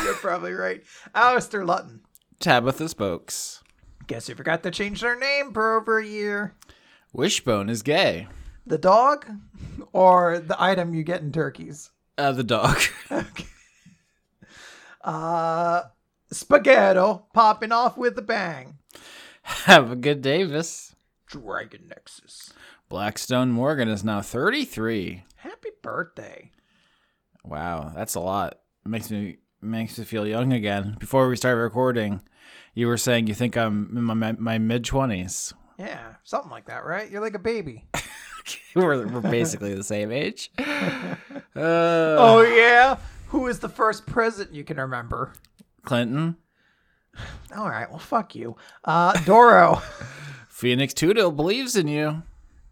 [0.04, 0.82] You're probably right.
[1.16, 2.02] Alistair Lutton.
[2.40, 3.64] Tabitha Spokes.
[4.08, 6.56] Guess who forgot to change their name for over a year?
[7.12, 8.28] Wishbone is gay.
[8.66, 9.26] The dog,
[9.92, 11.92] or the item you get in turkeys?
[12.18, 12.80] Uh, the dog.
[13.12, 13.46] okay.
[15.02, 15.84] Uh,
[16.32, 18.78] Spaghetto popping off with a bang.
[19.42, 20.96] Have a good Davis.
[21.28, 22.54] Dragon Nexus.
[22.88, 25.24] Blackstone Morgan is now 33.
[25.36, 26.52] Happy birthday.
[27.44, 28.60] Wow, that's a lot.
[28.86, 30.98] Makes me makes me feel young again.
[31.00, 32.22] Before we started recording,
[32.74, 35.54] you were saying you think I'm in my my mid twenties.
[35.78, 37.10] Yeah, something like that, right?
[37.10, 37.86] You're like a baby.
[38.76, 40.52] we're, we're basically the same age.
[41.56, 42.98] Uh, oh yeah.
[43.30, 45.34] Who is the first president you can remember?
[45.84, 46.38] Clinton,
[47.56, 48.56] All right, well, fuck you.
[48.86, 49.76] Uh, Doro,
[50.50, 52.24] Phoenix Tudo believes in you.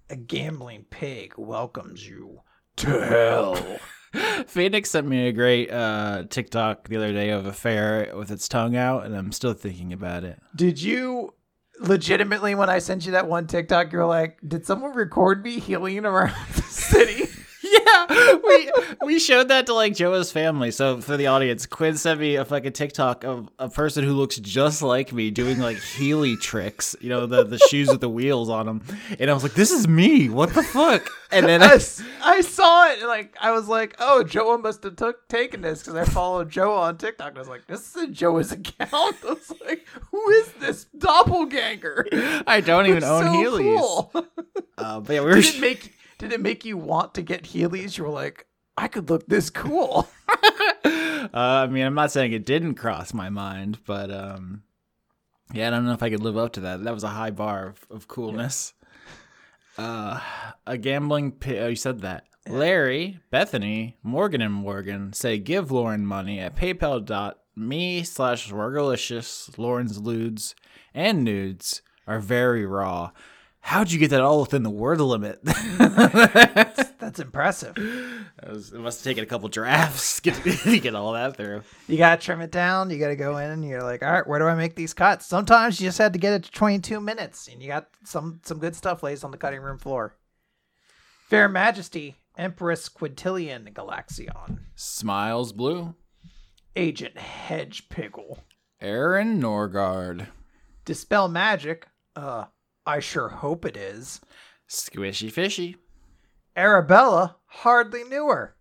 [0.09, 2.41] a gambling pig, welcomes you
[2.77, 3.79] to hell.
[4.47, 8.47] Phoenix sent me a great uh, TikTok the other day of a ferret with its
[8.47, 10.39] tongue out, and I'm still thinking about it.
[10.55, 11.33] Did you
[11.79, 16.05] legitimately, when I sent you that one TikTok, you're like, did someone record me healing
[16.05, 17.26] around the city?
[17.85, 18.71] Yeah, we
[19.03, 20.71] we showed that to like Joa's family.
[20.71, 24.37] So for the audience, Quinn sent me a fucking TikTok of a person who looks
[24.37, 28.49] just like me doing like Heely tricks, you know, the the shoes with the wheels
[28.49, 28.81] on them.
[29.19, 30.29] And I was like, "This is me.
[30.29, 31.79] What the fuck?" And then I
[32.23, 35.95] I saw it, like, I was like, oh, Joa must have took taken this because
[35.95, 37.29] I followed Joa on TikTok.
[37.29, 38.91] And I was like, this is Joa's account.
[38.93, 42.07] I was like, who is this doppelganger?
[42.47, 43.77] I don't even own So Heelys.
[43.77, 44.11] cool.
[44.77, 45.41] Uh, but yeah, we were.
[45.41, 47.97] did it make did it make you want to get Heelys?
[47.97, 50.07] You were like, I could look this cool.
[50.29, 54.63] uh, I mean, I'm not saying it didn't cross my mind, but um,
[55.53, 56.83] yeah, I don't know if I could live up to that.
[56.83, 58.73] That was a high bar of, of coolness.
[59.77, 60.19] Uh,
[60.65, 61.31] a gambling.
[61.31, 62.25] Pi- oh, you said that.
[62.47, 69.57] Larry, Bethany, Morgan, and Morgan say give Lauren money at PayPal.me slash Wargalicious.
[69.57, 70.55] Lauren's lewds
[70.93, 73.11] and nudes are very raw.
[73.67, 75.43] How'd you get that all within the word limit?
[75.43, 77.73] That's impressive.
[77.77, 81.63] It, was, it must have taken a couple drafts get, to get all that through.
[81.89, 82.89] You gotta trim it down.
[82.89, 85.25] You gotta go in and you're like, all right, where do I make these cuts?
[85.25, 88.57] Sometimes you just had to get it to 22 minutes, and you got some some
[88.57, 90.15] good stuff lays on the cutting room floor.
[91.27, 95.93] Fair Majesty, Empress Quintillion Galaxion, Smiles Blue.
[96.77, 98.37] Agent Hedge Piggle,
[98.79, 100.27] Aaron Norgard.
[100.85, 101.85] Dispel Magic.
[102.15, 102.45] Uh,
[102.87, 104.21] I sure hope it is.
[104.69, 105.75] Squishy Fishy.
[106.55, 108.55] Arabella hardly knew her.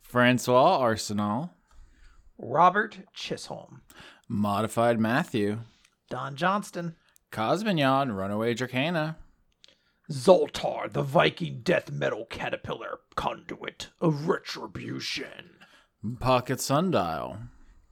[0.00, 1.54] Francois Arsenal.
[2.36, 3.82] Robert Chisholm,
[4.28, 5.60] Modified Matthew.
[6.10, 6.96] Don Johnston,
[7.30, 9.16] Cosmignon, Runaway Dracana.
[10.10, 15.50] Zoltar, the Viking death metal caterpillar conduit of retribution.
[16.18, 17.38] Pocket Sundial.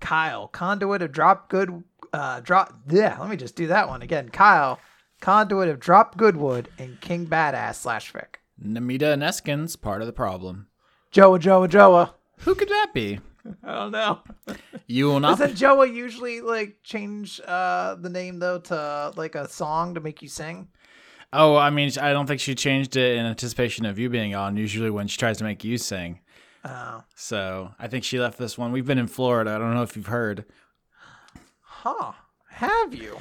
[0.01, 2.75] Kyle, conduit of drop good, uh, drop.
[2.89, 4.29] Yeah, let me just do that one again.
[4.31, 4.81] Kyle,
[5.21, 8.37] conduit of drop goodwood and King Badass slash fic.
[8.63, 10.67] Namita Neskins, part of the problem.
[11.13, 13.21] Joa, Joa, Joa, Who could that be?
[13.65, 14.21] I don't know.
[14.87, 15.39] You will not.
[15.39, 20.23] Doesn't Joa usually like change uh the name though to like a song to make
[20.23, 20.69] you sing?
[21.33, 24.57] Oh, I mean, I don't think she changed it in anticipation of you being on.
[24.57, 26.21] Usually, when she tries to make you sing.
[26.65, 27.03] Oh.
[27.15, 28.73] So I think she left this one.
[28.73, 29.53] We've been in Florida.
[29.53, 30.45] I don't know if you've heard.
[31.63, 32.13] Huh.
[32.49, 33.17] Have you?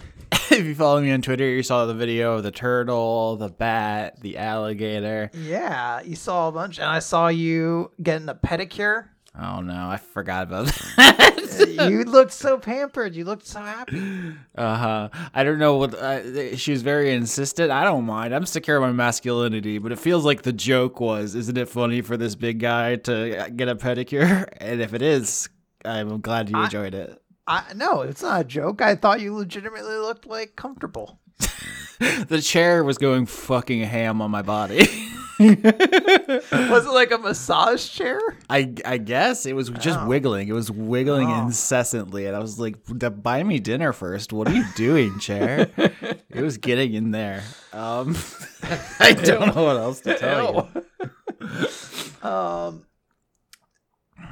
[0.59, 4.19] if you follow me on Twitter, you saw the video of the turtle, the bat,
[4.21, 5.29] the alligator.
[5.33, 9.05] Yeah, you saw a bunch, and I saw you getting a pedicure.
[9.39, 10.65] Oh no, I forgot about
[10.97, 11.87] that.
[11.89, 13.15] you looked so pampered.
[13.15, 14.33] You looked so happy.
[14.57, 15.09] Uh huh.
[15.33, 17.71] I don't know what uh, she was very insistent.
[17.71, 18.33] I don't mind.
[18.33, 22.01] I'm secure in my masculinity, but it feels like the joke was, isn't it funny
[22.01, 24.47] for this big guy to get a pedicure?
[24.59, 25.47] And if it is,
[25.85, 27.21] I'm glad you I- enjoyed it.
[27.49, 28.81] I no, it's not a joke.
[28.81, 31.19] I thought you legitimately looked like comfortable.
[32.29, 34.87] The chair was going fucking ham on my body.
[35.37, 38.21] Was it like a massage chair?
[38.49, 40.07] I I guess it was just Oh.
[40.07, 40.47] wiggling.
[40.47, 41.41] It was wiggling Oh.
[41.43, 42.77] incessantly, and I was like,
[43.21, 44.31] "Buy me dinner first.
[44.31, 47.43] What are you doing, chair?" it was getting in there.
[47.73, 48.15] Um,
[49.01, 50.69] I don't know what else to tell
[52.23, 52.29] you.
[52.29, 52.85] um,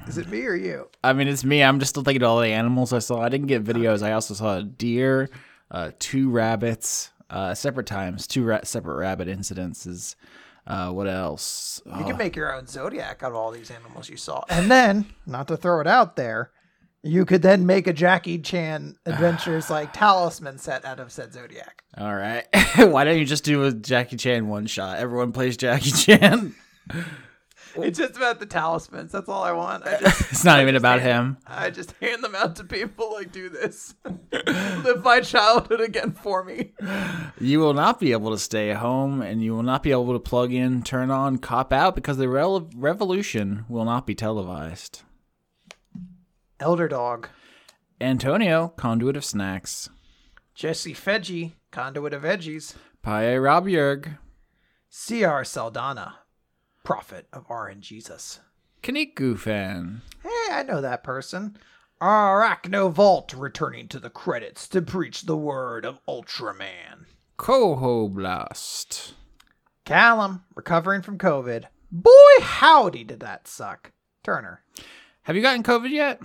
[0.07, 0.89] is it me or you?
[1.03, 1.63] I mean, it's me.
[1.63, 3.21] I'm just still thinking of all the animals I saw.
[3.21, 4.01] I didn't get videos.
[4.03, 5.29] I also saw a deer,
[5.71, 10.15] uh, two rabbits, uh, separate times, two ra- separate rabbit incidences.
[10.65, 11.81] Uh, what else?
[11.85, 14.69] You Oh, can make your own zodiac out of all these animals you saw, and
[14.69, 16.51] then, not to throw it out there,
[17.03, 21.83] you could then make a Jackie Chan Adventures like talisman set out of said zodiac.
[21.97, 22.45] all right.
[22.77, 24.97] Why don't you just do a Jackie Chan one shot?
[24.97, 26.53] Everyone plays Jackie Chan.
[27.77, 29.11] It's just about the talismans.
[29.11, 29.85] That's all I want.
[29.85, 31.37] I just, it's not even about him.
[31.45, 33.13] I just hand them out to people.
[33.13, 33.95] Like, do this.
[34.31, 36.73] Live my childhood again for me.
[37.39, 40.19] You will not be able to stay home, and you will not be able to
[40.19, 45.03] plug in, turn on, cop out because the revolution will not be televised.
[46.59, 47.29] Elder Dog,
[48.01, 49.89] Antonio, conduit of snacks.
[50.55, 54.17] Jesse Fedgy, conduit of veggies, Paye Robjerg.
[54.89, 55.43] C.R.
[55.43, 56.15] Saldana,
[56.87, 57.81] prophet of R.N.
[57.81, 58.39] Jesus.
[58.81, 60.03] Kaniku fan.
[60.23, 61.57] Hey, I know that person.
[62.01, 67.07] Arachno Vault returning to the credits to preach the word of Ultraman.
[67.37, 69.11] Cohoblast.
[69.83, 71.65] Callum, recovering from COVID.
[71.91, 73.91] Boy, howdy did that suck.
[74.23, 74.61] Turner.
[75.23, 76.21] Have you gotten COVID yet?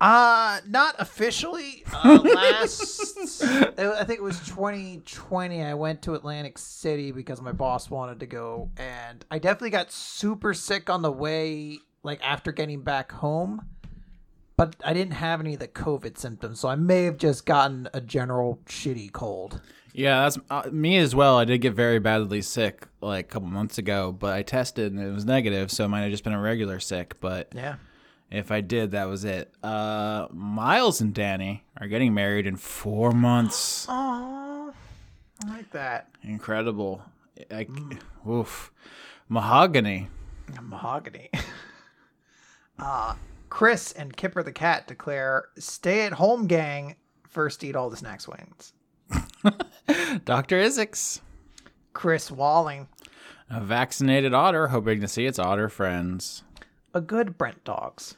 [0.00, 1.82] Uh, not officially.
[1.92, 3.42] Uh, last,
[3.78, 5.62] I think it was 2020.
[5.62, 9.90] I went to Atlantic City because my boss wanted to go, and I definitely got
[9.90, 13.66] super sick on the way, like after getting back home.
[14.56, 17.88] But I didn't have any of the COVID symptoms, so I may have just gotten
[17.94, 19.60] a general shitty cold.
[19.92, 21.38] Yeah, that's uh, me as well.
[21.38, 25.00] I did get very badly sick like a couple months ago, but I tested and
[25.00, 27.16] it was negative, so it might have just been a regular sick.
[27.20, 27.76] But Yeah.
[28.30, 29.52] If I did, that was it.
[29.62, 33.86] Uh, Miles and Danny are getting married in four months.
[35.40, 36.08] Oh, I like that.
[36.24, 37.00] Incredible.
[37.48, 37.68] I,
[38.28, 38.72] oof.
[39.28, 40.08] Mahogany.
[40.60, 41.30] Mahogany.
[42.78, 43.14] uh,
[43.48, 46.96] Chris and Kipper the cat declare stay at home gang
[47.28, 48.72] first eat all the snacks wings.
[50.24, 50.56] Dr.
[50.56, 51.20] Isix.
[51.92, 52.88] Chris Walling,
[53.50, 56.42] A vaccinated otter hoping to see its otter friends.
[56.98, 58.16] A good Brent Dogs.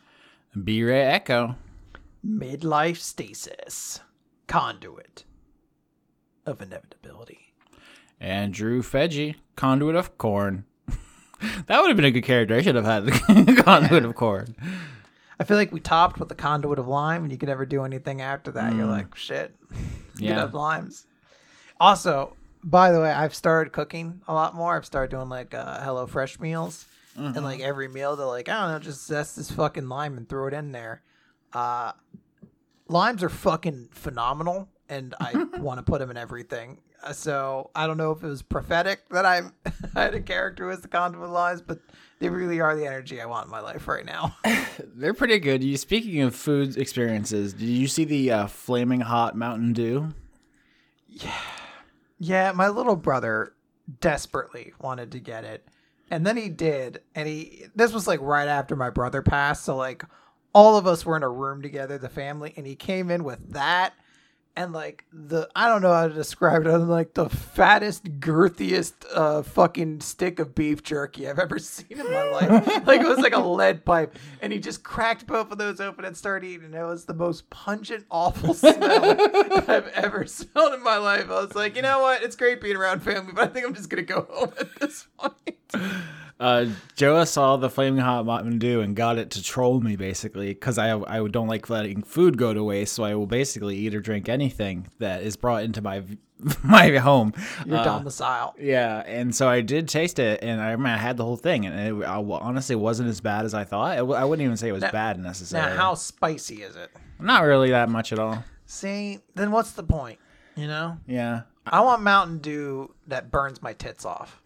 [0.64, 1.55] B Ray Echo.
[2.27, 4.01] Midlife stasis.
[4.49, 5.25] Conduit
[6.47, 7.53] of inevitability.
[8.19, 9.37] Andrew Fedgy.
[9.57, 10.64] Conduit of corn.
[11.66, 12.57] that would have been a good character.
[12.57, 14.55] I should have had the conduit of corn.
[15.38, 17.85] I feel like we topped with the conduit of lime, and you could never do
[17.85, 18.75] anything after that.
[18.75, 19.55] You're like, shit,
[20.16, 20.45] get Yeah.
[20.45, 21.07] up limes.
[21.79, 24.77] Also, by the way, I've started cooking a lot more.
[24.77, 26.85] I've started doing like uh, Hello Fresh meals,
[27.17, 30.29] and like every meal, they're like, I don't know, just zest this fucking lime and
[30.29, 31.02] throw it in there.
[31.52, 31.92] Uh,
[32.88, 36.79] limes are fucking phenomenal, and I want to put them in everything.
[37.02, 39.42] Uh, So I don't know if it was prophetic that I,
[39.96, 41.81] I had a character who was the conduit of limes, but
[42.21, 44.37] they really are the energy I want in my life right now.
[44.94, 45.65] They're pretty good.
[45.65, 50.08] You speaking of food experiences, did you see the uh, flaming hot Mountain Dew?
[51.08, 51.33] Yeah,
[52.19, 53.54] yeah, my little brother
[54.00, 55.67] desperately wanted to get it.
[56.11, 57.02] And then he did.
[57.15, 60.04] And he this was like right after my brother passed, so like
[60.52, 63.52] all of us were in a room together, the family, and he came in with
[63.52, 63.94] that
[64.57, 68.21] and like the I don't know how to describe it other than like the fattest,
[68.21, 72.67] girthiest uh fucking stick of beef jerky I've ever seen in my life.
[72.87, 74.19] like it was like a lead pipe.
[74.40, 76.67] And he just cracked both of those open and started eating.
[76.67, 79.17] And it was the most pungent, awful smell
[79.69, 81.31] I've ever smelled in my life.
[81.31, 82.23] I was like, you know what?
[82.23, 85.07] It's great being around family, but I think I'm just gonna go home at this
[85.19, 86.15] point.
[86.41, 86.67] Uh,
[86.97, 90.79] Joa saw the flaming hot Mountain Dew and got it to troll me basically because
[90.79, 94.01] I I don't like letting food go to waste, so I will basically eat or
[94.01, 96.03] drink anything that is brought into my
[96.65, 97.35] my home.
[97.67, 98.55] Your Uh, domicile.
[98.59, 101.37] Yeah, and so I did taste it, and I, I, mean, I had the whole
[101.37, 103.99] thing, and it I, honestly wasn't as bad as I thought.
[103.99, 105.77] It, I wouldn't even say it was Now- bad Now, necessarily.
[105.77, 106.91] how spicy is it?
[107.21, 108.43] Not really that much at all.
[108.65, 110.19] See, then what's the point?
[110.57, 111.43] You know, Yeah.
[111.71, 114.40] I want Mountain Dew that burns my tits off.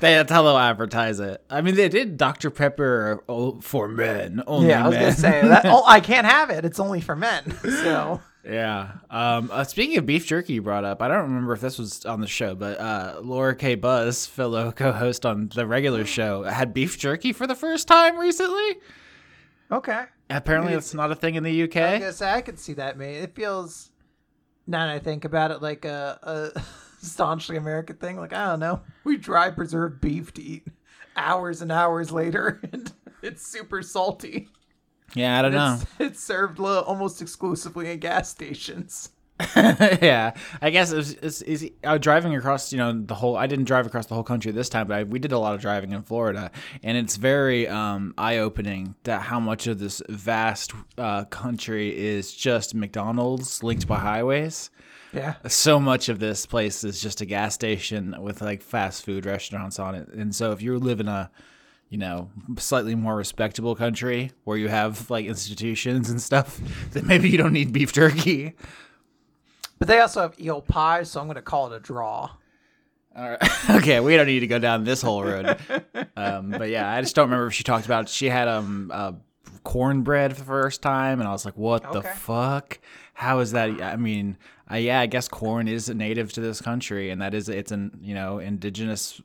[0.00, 1.42] They, that's how they'll advertise it.
[1.50, 2.50] I mean, they did Dr.
[2.50, 3.22] Pepper
[3.60, 4.42] for men.
[4.46, 5.02] Only Yeah, I was men.
[5.04, 5.64] gonna say that.
[5.66, 6.64] Oh, I can't have it.
[6.64, 7.54] It's only for men.
[7.62, 8.92] So Yeah.
[9.10, 11.02] Um, uh, speaking of beef jerky, you brought up.
[11.02, 13.74] I don't remember if this was on the show, but uh, Laura K.
[13.74, 18.76] Buzz, fellow co-host on the regular show, had beef jerky for the first time recently.
[19.70, 20.04] okay.
[20.28, 21.76] Apparently, it's not a thing in the UK.
[21.76, 22.98] I guess I could see that.
[22.98, 23.90] Man, it feels.
[24.66, 26.62] Now that I think about it, like uh, a, a
[27.00, 28.16] staunchly American thing.
[28.16, 30.66] Like I don't know, we dry preserved beef to eat
[31.16, 32.92] hours and hours later, and
[33.22, 34.48] it's super salty.
[35.14, 35.78] Yeah, I don't know.
[35.80, 39.10] It's, it's served almost exclusively in gas stations.
[39.56, 42.72] yeah, I guess it's, it's, it's uh, driving across.
[42.72, 43.36] You know, the whole.
[43.36, 45.54] I didn't drive across the whole country this time, but I, we did a lot
[45.54, 46.50] of driving in Florida,
[46.82, 52.74] and it's very um, eye-opening that how much of this vast uh, country is just
[52.74, 54.70] McDonald's linked by highways.
[55.12, 55.34] Yeah.
[55.46, 59.78] So much of this place is just a gas station with like fast food restaurants
[59.78, 61.30] on it, and so if you live in a
[61.88, 66.60] you know, slightly more respectable country where you have like institutions and stuff,
[66.92, 68.54] then maybe you don't need beef jerky.
[69.78, 72.30] But they also have eel pie, so I'm going to call it a draw.
[73.16, 73.70] All right.
[73.70, 75.56] okay, we don't need to go down this whole road.
[76.16, 79.12] Um, but yeah, I just don't remember if she talked about she had um uh,
[79.64, 82.78] cornbread for the first time, and I was like, "What the fuck?
[83.14, 84.36] How is that?" I mean,
[84.70, 87.98] uh, yeah, I guess corn is native to this country, and that is it's an
[88.02, 89.20] you know indigenous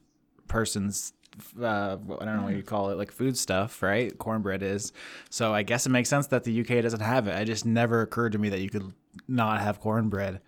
[0.47, 1.13] person's.
[1.59, 4.17] Uh, I don't know what you call it, like food stuff, right?
[4.17, 4.91] Cornbread is.
[5.29, 7.39] So I guess it makes sense that the UK doesn't have it.
[7.41, 8.93] It just never occurred to me that you could
[9.27, 10.41] not have cornbread.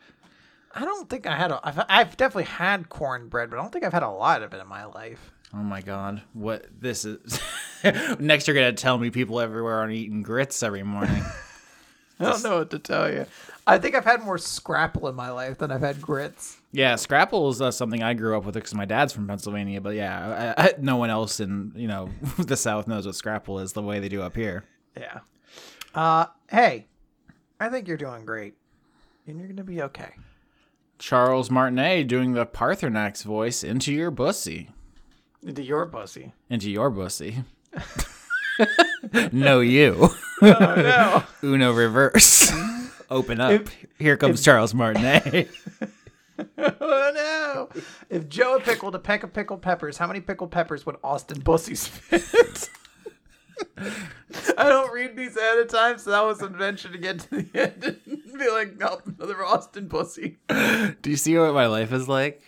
[0.76, 1.60] I don't think I had a.
[1.64, 4.62] I've, I've definitely had cornbread, but I don't think I've had a lot of it
[4.62, 5.32] in my life.
[5.54, 7.40] Oh my god, what this is?
[8.20, 11.24] Next, you're gonna tell me people everywhere are eating grits every morning.
[12.20, 13.26] I don't know what to tell you.
[13.66, 16.58] I think I've had more scrapple in my life than I've had grits.
[16.72, 19.82] yeah, scrapple is uh, something I grew up with because my dad's from Pennsylvania.
[19.82, 22.10] But yeah, I, I, no one else in you know
[22.40, 24.64] the South knows what scrapple is the way they do up here.
[24.98, 25.20] Yeah.
[25.94, 26.88] Uh, hey,
[27.64, 28.56] I think you're doing great,
[29.26, 30.16] and you're gonna be okay.
[31.00, 34.70] Charles Martinet doing the Paarthurnax voice into your bussy,
[35.42, 36.34] Into your bussy.
[36.50, 37.44] into your bussy.
[39.32, 40.10] no, you.
[40.42, 41.24] Oh no.
[41.48, 42.52] Uno reverse.
[43.10, 43.64] Open up.
[43.98, 45.48] Here comes Charles Martinet.
[46.58, 47.70] oh no.
[48.10, 51.88] If Joe pickled a peck of pickled peppers, how many pickled peppers would Austin Bussies
[51.88, 52.70] fit?
[54.58, 57.30] I don't read these ahead of time, so that was an adventure to get to
[57.42, 60.38] the end and be like, nope, another Austin Bussy.
[60.48, 62.42] Do you see what my life is like?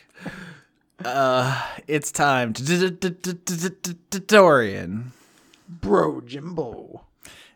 [1.03, 5.11] Uh, it's time to Dorian.
[5.67, 7.05] Bro, Jimbo.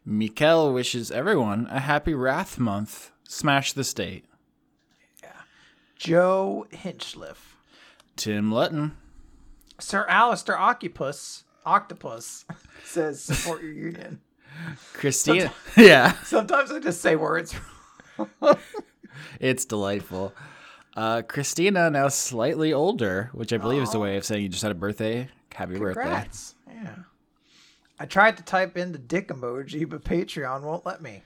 [0.06, 3.12] Mikel wishes everyone a happy Wrath month.
[3.24, 4.26] Smash the state.
[5.22, 5.30] Yeah.
[5.96, 7.56] Joe Hinchliff.
[8.16, 8.98] Tim Lutton.
[9.80, 12.46] Sir Alistair Octopus, Octopus
[12.86, 14.20] says support your union.
[14.94, 15.54] Christina.
[15.78, 17.56] yeah, Sometimes I just say words.
[19.40, 20.34] it's delightful.
[20.96, 24.64] Uh, Christina, now slightly older, which I believe is the way of saying you just
[24.64, 25.30] had a birthday.
[25.54, 26.02] Happy birthday.
[26.02, 26.56] Congrats.
[26.68, 26.96] Yeah.
[28.00, 31.24] I tried to type in the dick emoji, but Patreon won't let me.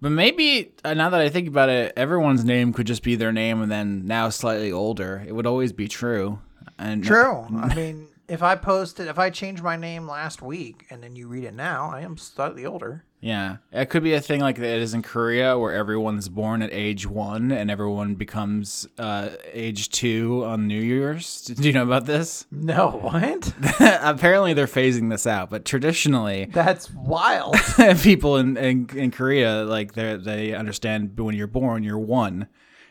[0.00, 3.32] But maybe uh, now that I think about it, everyone's name could just be their
[3.32, 5.24] name, and then now slightly older.
[5.26, 6.38] It would always be true.
[6.78, 7.46] And True.
[7.58, 11.28] I mean, if I posted, if I changed my name last week and then you
[11.28, 13.04] read it now, I am slightly older.
[13.20, 16.70] Yeah, it could be a thing like it is in Korea, where everyone's born at
[16.72, 21.40] age one and everyone becomes uh, age two on New Year's.
[21.46, 22.46] Do you know about this?
[22.52, 23.52] No, what?
[23.80, 27.56] Apparently, they're phasing this out, but traditionally, That's wild.
[28.02, 32.46] people in, in in Korea like they they understand when you're born, you're one.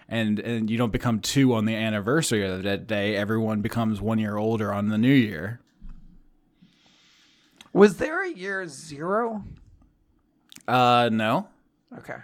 [0.08, 3.16] And, and you don't become two on the anniversary of that day.
[3.16, 5.60] Everyone becomes one year older on the new year.
[7.74, 9.44] Was there a year zero?
[10.68, 11.48] Uh, no.
[11.98, 12.18] Okay.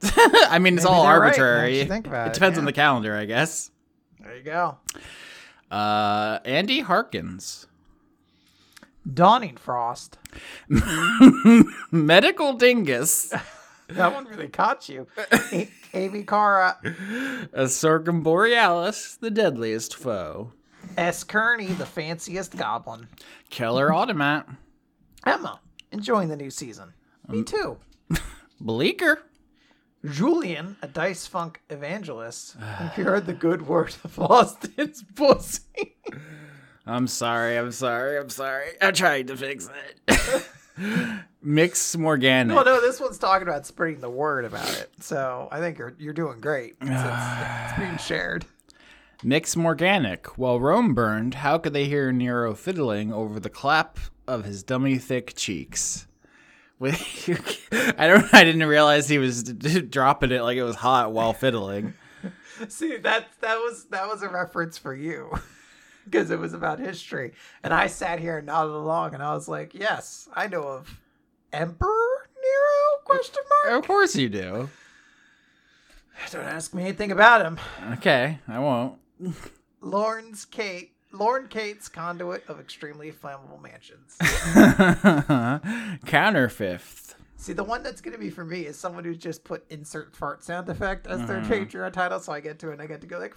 [0.16, 1.84] I mean, it's Maybe all right, arbitrary.
[1.84, 3.70] think about it it, depends on the calendar, I guess.
[4.20, 4.78] There you go.
[5.70, 7.66] Uh, Andy Harkins.
[9.12, 10.18] Dawning Frost.
[11.90, 13.32] Medical dingus.
[13.88, 15.06] That one really caught you.
[15.52, 16.78] A- AV Cara.
[17.52, 20.52] A circumborealis, the deadliest foe.
[20.96, 21.24] S.
[21.24, 23.08] Kearney, the fanciest goblin.
[23.50, 24.48] Killer Automat.
[25.24, 25.60] Emma,
[25.92, 26.92] enjoying the new season.
[27.28, 27.78] Me um, too.
[28.60, 29.22] Bleeker.
[30.04, 32.56] Julian, a dice funk evangelist.
[32.60, 35.96] Have you heard the good word of Austin's pussy?
[36.86, 37.56] I'm sorry.
[37.56, 38.16] I'm sorry.
[38.16, 38.70] I'm sorry.
[38.80, 39.68] I tried to fix
[40.08, 40.48] it.
[41.42, 42.54] Mix Morganic.
[42.54, 44.90] well, no, this one's talking about spreading the word about it.
[45.00, 46.76] So I think you're you're doing great.
[46.80, 48.44] It's, it's, it's being shared.
[49.22, 50.38] Mix Morganic.
[50.38, 53.98] While Rome burned, how could they hear Nero fiddling over the clap
[54.28, 56.06] of his dummy thick cheeks?
[56.80, 58.32] I don't.
[58.32, 61.94] I didn't realize he was dropping it like it was hot while fiddling.
[62.68, 65.32] See, that that was that was a reference for you.
[66.10, 67.32] Because it was about history.
[67.62, 70.98] And I sat here and nodded along and I was like, Yes, I know of
[71.52, 73.04] Emperor Nero?
[73.04, 73.78] Question mark.
[73.78, 74.68] Of course you do.
[76.30, 77.58] Don't ask me anything about him.
[77.94, 78.98] Okay, I won't.
[79.80, 84.16] Lorne's Kate Lorne Kate's conduit of extremely flammable mansions.
[86.06, 87.14] Counter fifth.
[87.36, 90.14] See, the one that's going to be for me is someone who just put insert
[90.14, 91.52] fart sound effect as their mm-hmm.
[91.52, 93.34] Patreon title, so I get to it and I get to go like.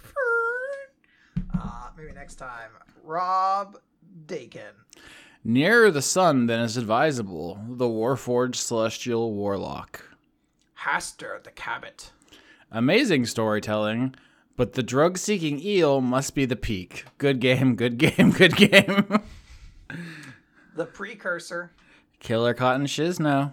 [1.58, 2.70] Uh, maybe next time.
[3.04, 3.78] Rob
[4.26, 4.74] Dakin.
[5.44, 7.60] Nearer the sun than is advisable.
[7.68, 10.04] The Warforged Celestial Warlock.
[10.80, 12.12] Haster the Cabot.
[12.70, 14.14] Amazing storytelling,
[14.56, 17.04] but the drug seeking eel must be the peak.
[17.18, 19.20] Good game, good game, good game.
[20.74, 21.72] The Precursor.
[22.20, 23.52] Killer Cotton Shizno.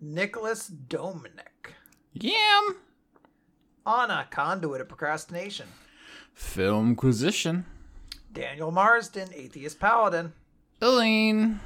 [0.00, 1.74] Nicholas Dominic.
[2.14, 2.76] Yam.
[3.86, 5.66] Anna, conduit of procrastination.
[6.36, 7.64] Filmquisition.
[8.32, 10.32] Daniel Marsden, atheist paladin.
[10.82, 11.60] Eileen.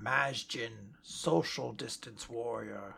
[0.00, 0.70] Majin,
[1.02, 2.94] social distance warrior.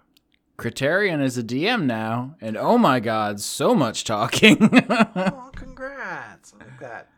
[0.59, 4.59] Criterion is a DM now, and oh my god, so much talking.
[5.17, 6.53] Oh, congrats.
[6.61, 7.09] I like that.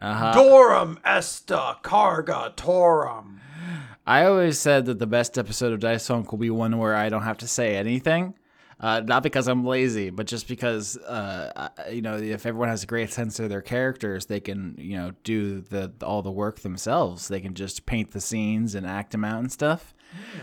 [0.00, 0.32] uh-huh.
[0.34, 3.38] Dorum Esta Carga Torum.
[4.06, 7.08] I always said that the best episode of Dice Funk will be one where I
[7.08, 8.34] don't have to say anything.
[8.80, 12.86] Uh, not because I'm lazy, but just because, uh, you know, if everyone has a
[12.86, 17.26] great sense of their characters, they can, you know, do the all the work themselves.
[17.26, 19.94] They can just paint the scenes and act them out and stuff.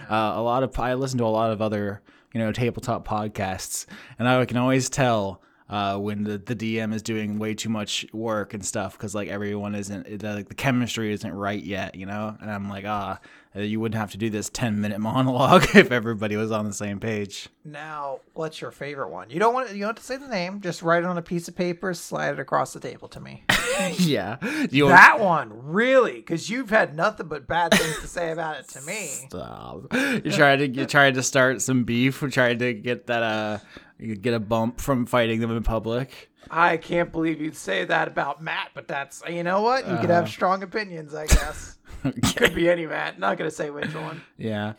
[0.09, 2.01] Uh, a lot of I listen to a lot of other,
[2.33, 3.86] you know, tabletop podcasts,
[4.19, 8.05] and I can always tell uh, when the, the DM is doing way too much
[8.13, 12.38] work and stuff because like everyone isn't like the chemistry isn't right yet, you know.
[12.39, 13.20] And I'm like, ah,
[13.55, 16.74] uh, you wouldn't have to do this ten minute monologue if everybody was on the
[16.74, 17.49] same page.
[17.63, 19.32] Now, what's your favorite one?
[19.32, 20.61] You don't want you don't have to say the name.
[20.61, 23.43] Just write it on a piece of paper, slide it across the table to me.
[23.97, 24.38] yeah,
[24.70, 26.18] you that one, really?
[26.18, 29.07] Because you've had nothing but bad things to say about it to me.
[29.30, 29.91] Stop.
[29.91, 32.22] You're trying to you're trying to start some beef.
[32.22, 33.57] We're trying to get that uh
[33.99, 36.29] you could get a bump from fighting them in public.
[36.49, 39.87] I can't believe you'd say that about Matt, but that's you know what?
[39.87, 41.77] You could have strong opinions, I guess.
[42.35, 43.17] Could be any Matt.
[43.17, 44.21] Not gonna say which one.
[44.37, 44.73] Yeah.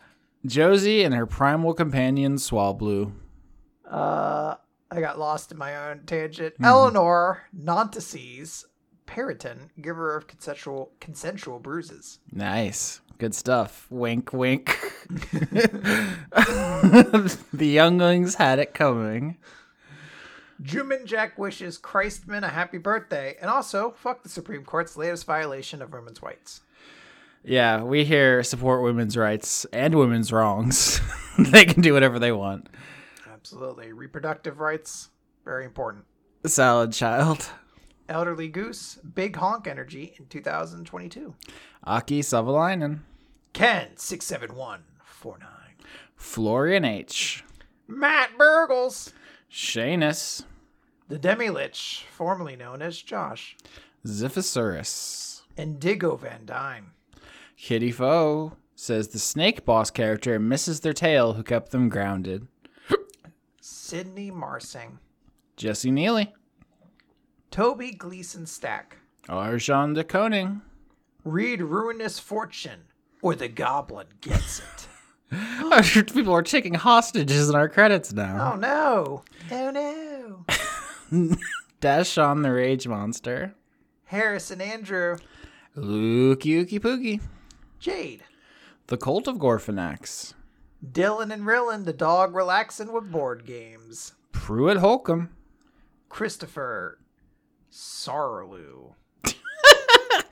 [0.44, 3.12] Josie and her primal companion Swalblue.
[3.90, 4.54] Uh,
[4.90, 6.54] I got lost in my own tangent.
[6.62, 8.64] Eleanor Nontices,
[9.06, 12.20] Periton, giver of consensual consensual bruises.
[12.30, 13.00] Nice.
[13.18, 13.86] Good stuff.
[13.90, 14.78] Wink, wink.
[17.52, 19.38] the younglings had it coming.
[20.62, 25.82] Juman Jack wishes Christman a happy birthday, and also fuck the Supreme Court's latest violation
[25.82, 26.62] of women's rights.
[27.44, 31.00] Yeah, we here support women's rights and women's wrongs.
[31.38, 32.68] they can do whatever they want.
[33.30, 35.10] Absolutely, reproductive rights
[35.46, 36.04] very important.
[36.44, 37.48] Salad child.
[38.08, 41.34] Elderly Goose, Big Honk Energy in 2022.
[41.84, 43.00] Aki Savolainen.
[43.52, 45.74] Ken six seven one four nine.
[46.14, 47.44] Florian H.
[47.88, 49.12] Matt Burgles,
[49.50, 50.44] Shanus.
[51.08, 53.56] the Demi Lich, formerly known as Josh,
[54.06, 55.42] Ziphosaurus.
[55.56, 56.86] Indigo Van Dyne.
[57.56, 62.46] Kitty Foe says the snake boss character misses their tail who kept them grounded.
[63.60, 64.98] Sydney Marsing,
[65.56, 66.34] Jesse Neely.
[67.50, 70.62] Toby Gleason Stack, Arjan de Koning.
[71.24, 72.84] Read Ruinous Fortune,
[73.22, 74.88] or the Goblin Gets It.
[75.32, 75.82] Oh,
[76.14, 78.52] people are taking hostages in our credits now.
[78.52, 79.24] oh no!
[79.50, 80.44] Oh
[81.10, 81.36] no!
[81.80, 83.52] Dash on the Rage Monster.
[84.04, 85.16] Harrison Andrew,
[85.76, 87.20] Lukey Ookie Pookie.
[87.80, 88.22] Jade,
[88.86, 90.34] The Cult of Gorfanax.
[90.92, 94.12] Dylan and Rillin, the dog relaxing with board games.
[94.30, 95.30] Pruitt Holcomb.
[96.08, 96.98] Christopher
[97.76, 98.94] Sarlu.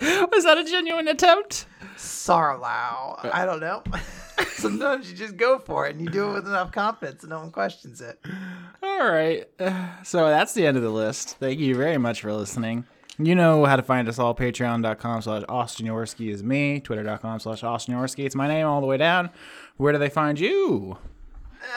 [0.00, 1.66] Was that a genuine attempt?
[1.96, 3.30] Sarlau.
[3.32, 3.82] I don't know.
[4.48, 7.40] Sometimes you just go for it and you do it with enough confidence and no
[7.40, 8.18] one questions it.
[8.82, 9.46] All right.
[9.58, 11.36] Uh, So that's the end of the list.
[11.38, 12.86] Thank you very much for listening.
[13.18, 14.34] You know how to find us all.
[14.34, 16.80] Patreon.com slash Austin Yorsky is me.
[16.80, 18.24] Twitter.com slash Austin Yorsky.
[18.24, 19.28] It's my name all the way down.
[19.76, 20.96] Where do they find you?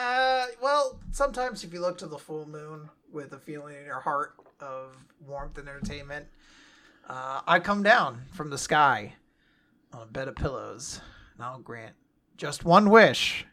[0.00, 4.00] Uh, well, sometimes if you look to the full moon with a feeling in your
[4.00, 4.96] heart of
[5.26, 6.26] warmth and entertainment,
[7.08, 9.14] uh, I come down from the sky
[9.92, 11.00] on a bed of pillows,
[11.34, 11.94] and I'll grant
[12.36, 13.46] just one wish,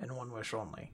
[0.00, 0.92] and one wish only.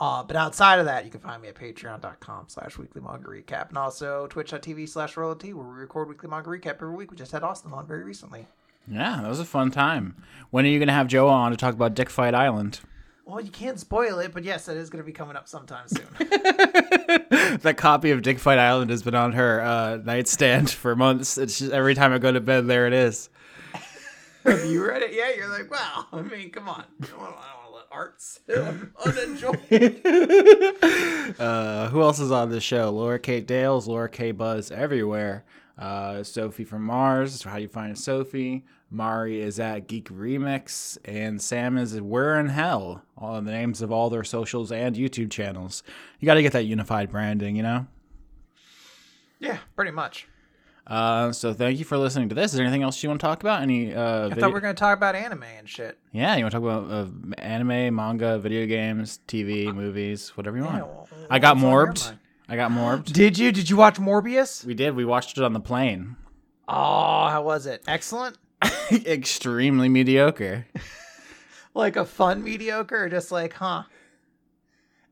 [0.00, 3.68] Uh, but outside of that, you can find me at patreon.com slash weekly manga recap
[3.68, 7.10] and also twitch.tv slash royalty where we record weekly manga recap every week.
[7.10, 8.48] We just had Austin on very recently.
[8.88, 10.16] Yeah, that was a fun time.
[10.50, 12.80] When are you going to have Joe on to talk about Dick Fight Island?
[13.26, 15.88] Well, you can't spoil it, but yes, it is going to be coming up sometime
[15.88, 16.06] soon.
[16.18, 21.38] that copy of Dick Fight Island has been on her uh, nightstand for months.
[21.38, 23.30] It's just every time I go to bed, there it is.
[24.44, 25.36] Have you read it yet?
[25.36, 26.06] You're like, wow.
[26.12, 26.84] I mean, come on.
[27.02, 28.58] I don't want to let art sit
[29.06, 30.02] unenjoyed.
[31.38, 32.90] Uh, who else is on the show?
[32.90, 35.44] Laura Kate Dales, Laura K Buzz everywhere.
[35.78, 37.42] Uh, Sophie from Mars.
[37.42, 38.64] How do you find Sophie?
[38.94, 43.02] Mari is at Geek Remix, and Sam is at We're in Hell.
[43.18, 45.82] All the names of all their socials and YouTube channels.
[46.20, 47.86] You got to get that unified branding, you know.
[49.40, 50.28] yeah, pretty much.
[50.86, 52.52] Uh, so thank you for listening to this.
[52.52, 53.62] Is there anything else you want to talk about?
[53.62, 53.94] Any?
[53.94, 55.98] Uh, I thought we were going to talk about anime and shit.
[56.12, 57.06] yeah, you want to talk about uh,
[57.38, 60.86] anime, manga, video games, TV, movies, whatever you want.
[60.86, 62.16] well, I got morbed.
[62.50, 63.12] I got morbed.
[63.12, 63.50] Did you?
[63.50, 64.64] Did you watch Morbius?
[64.66, 64.94] we did.
[64.94, 66.16] We watched it on the plane.
[66.68, 67.82] Oh, how was it?
[67.88, 68.36] Excellent?
[68.92, 70.66] Extremely mediocre.
[71.74, 73.84] Like a fun mediocre or just like, huh?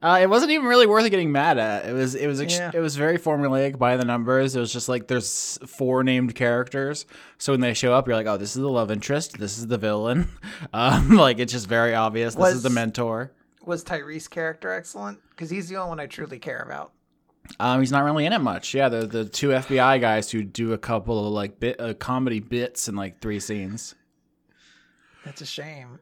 [0.03, 1.87] Uh, it wasn't even really worth getting mad at.
[1.87, 2.73] It was it was ex- Yeah.
[2.75, 4.57] it was very formulaic by the numbers.
[4.57, 7.07] It was just like there's four named characters,
[7.39, 9.69] so when they show up, you're like, oh, this is the love interest, this is
[9.69, 10.29] the villain.
[10.75, 12.35] Um, like it's just very obvious.
[12.35, 13.31] This is the mentor.
[13.65, 15.19] Was Tyrese's character excellent?
[15.31, 16.93] Because he's the only one I truly care about.
[17.59, 18.75] Um, he's not really in it much.
[18.75, 22.41] Yeah, the the two FBI guys who do a couple of like bit uh, comedy
[22.41, 23.95] bits in like three scenes.
[25.25, 26.01] That's a shame.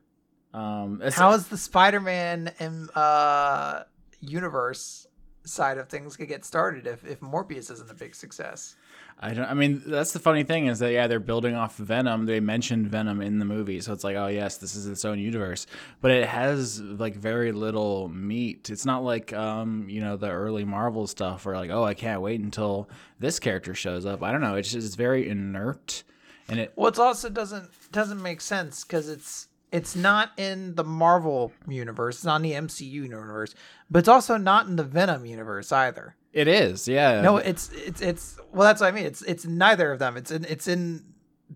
[0.52, 3.84] Um, How is the Spider-Man and uh,
[4.20, 5.06] universe
[5.44, 8.76] side of things gonna get started if if Morbius isn't a big success?
[9.22, 9.44] I don't.
[9.44, 12.24] I mean, that's the funny thing is that yeah, they're building off Venom.
[12.24, 15.18] They mentioned Venom in the movie, so it's like, oh yes, this is its own
[15.18, 15.66] universe.
[16.00, 18.70] But it has like very little meat.
[18.70, 22.22] It's not like um, you know, the early Marvel stuff where like, oh, I can't
[22.22, 22.88] wait until
[23.18, 24.22] this character shows up.
[24.22, 24.54] I don't know.
[24.54, 26.02] It's just it's very inert,
[26.48, 30.84] and it Well, it also doesn't doesn't make sense because it's it's not in the
[30.84, 33.54] Marvel universe, it's not in the MCU universe,
[33.90, 36.16] but it's also not in the Venom universe either.
[36.32, 37.20] it is yeah.
[37.20, 39.04] No, it's it's it's well, that's what I mean.
[39.06, 40.16] It's it's neither of them.
[40.16, 41.04] It's in it's in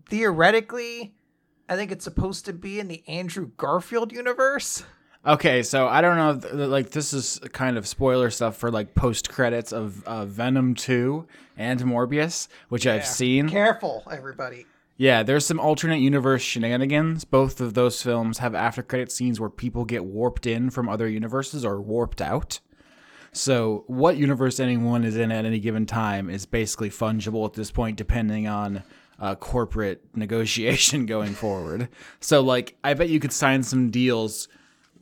[0.09, 1.13] theoretically,
[1.67, 4.83] I think it's supposed to be in the Andrew Garfield universe.
[5.27, 6.37] Okay, so I don't know.
[6.39, 10.75] th- Like this is kind of spoiler stuff for like post credits of uh, Venom
[10.75, 13.49] two and Morbius, which I've seen.
[13.49, 14.65] Careful, everybody.
[14.97, 17.25] Yeah, there's some alternate universe shenanigans.
[17.25, 21.07] Both of those films have after credit scenes where people get warped in from other
[21.07, 22.59] universes or warped out.
[23.33, 27.69] So, what universe anyone is in at any given time is basically fungible at this
[27.69, 28.83] point, depending on
[29.19, 31.89] uh, corporate negotiation going forward.
[32.21, 34.47] So, like, I bet you could sign some deals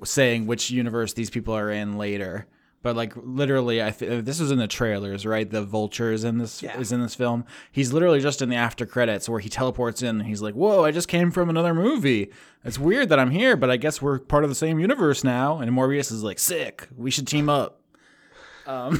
[0.03, 2.47] saying which universe these people are in later.
[2.83, 5.49] But like literally, I th- this was in the trailers, right?
[5.49, 6.77] The vulture is in this Yeah.
[6.77, 7.45] is in this film.
[7.71, 10.19] He's literally just in the after credits where he teleports in.
[10.19, 10.83] and He's like, "Whoa!
[10.83, 12.29] I just came from another movie.
[12.63, 15.57] It's weird that I'm here, but I guess we're part of the same universe now."
[15.59, 16.87] And Morbius is like, "Sick!
[16.95, 17.79] We should team up."
[18.67, 18.99] Um,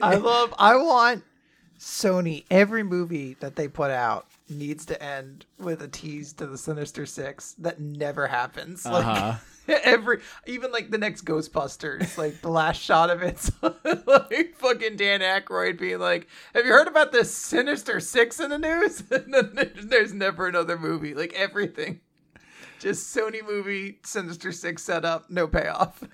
[0.00, 0.54] I love.
[0.58, 1.24] I want
[1.78, 2.44] Sony.
[2.50, 7.04] Every movie that they put out needs to end with a tease to the Sinister
[7.04, 8.86] Six that never happens.
[8.86, 9.34] Uh-huh.
[9.82, 15.20] every, even like the next Ghostbusters, like the last shot of it's like fucking Dan
[15.20, 19.50] Aykroyd being like, "Have you heard about this Sinister Six in the news?" and then
[19.54, 21.14] there's, there's never another movie.
[21.14, 22.00] Like everything.
[22.80, 26.04] Just Sony movie, Sinister Six setup, no payoff.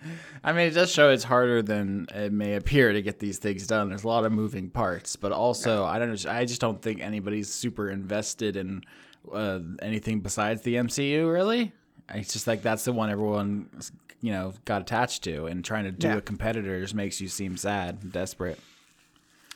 [0.45, 3.67] I mean, it does show it's harder than it may appear to get these things
[3.67, 3.89] done.
[3.89, 6.27] There's a lot of moving parts, but also I don't.
[6.27, 8.83] I just don't think anybody's super invested in
[9.33, 11.33] uh, anything besides the MCU.
[11.33, 11.73] Really,
[12.15, 13.69] it's just like that's the one everyone
[14.21, 16.17] you know got attached to, and trying to do Yeah.
[16.17, 18.59] a competitor just makes you seem sad, and desperate.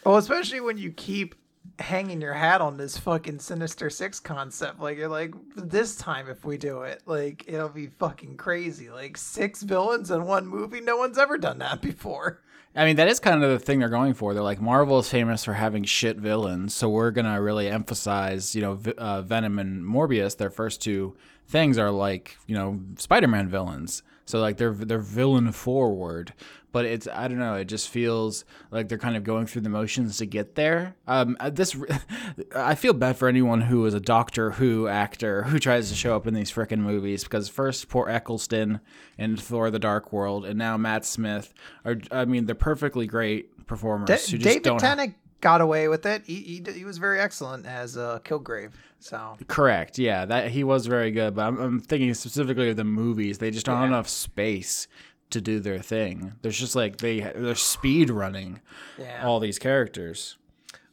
[0.05, 1.35] Well, especially when you keep
[1.79, 4.81] hanging your hat on this fucking Sinister Six concept.
[4.81, 8.91] Like, you're like, this time if we do it, like, it'll be fucking crazy.
[8.91, 10.83] Like, six villains in one movie?
[10.83, 12.43] No one's ever done that before.
[12.77, 14.35] I mean, that is kind of the thing they're going for.
[14.35, 18.61] They're like Marvel is famous for having shit villains, so we're gonna really emphasize, you
[18.63, 20.37] know, v- uh, Venom and Morbius.
[20.37, 21.17] Their first two
[21.49, 24.03] things are like, you know, Spider-Man villains.
[24.27, 26.33] So like they're they're villain forward,
[26.73, 27.57] but it's I don't know.
[27.57, 30.97] It just feels like they're kind of going through the motions to get there.
[31.07, 31.77] Um, uh, this
[32.57, 36.17] I feel bad for anyone who is a Doctor Who actor who tries to show
[36.17, 38.81] up in these freaking movies because first poor Eccleston
[39.19, 41.53] in Thor: The Dark World, and now Matt Smith
[41.85, 41.97] are.
[42.11, 44.79] I mean, they're perfectly great performers Da- who just David.
[44.79, 46.23] Tennant got away with it.
[46.25, 48.73] He, he, he was very excellent as uh, Kilgrave.
[49.05, 49.99] So Correct.
[49.99, 51.35] Yeah, that he was very good.
[51.35, 53.37] But I'm, I'm thinking specifically of the movies.
[53.37, 54.89] They just don't have enough space
[55.29, 56.33] to do their thing.
[56.41, 58.63] There's just like they they're speed running
[58.99, 60.39] yeah, all these characters.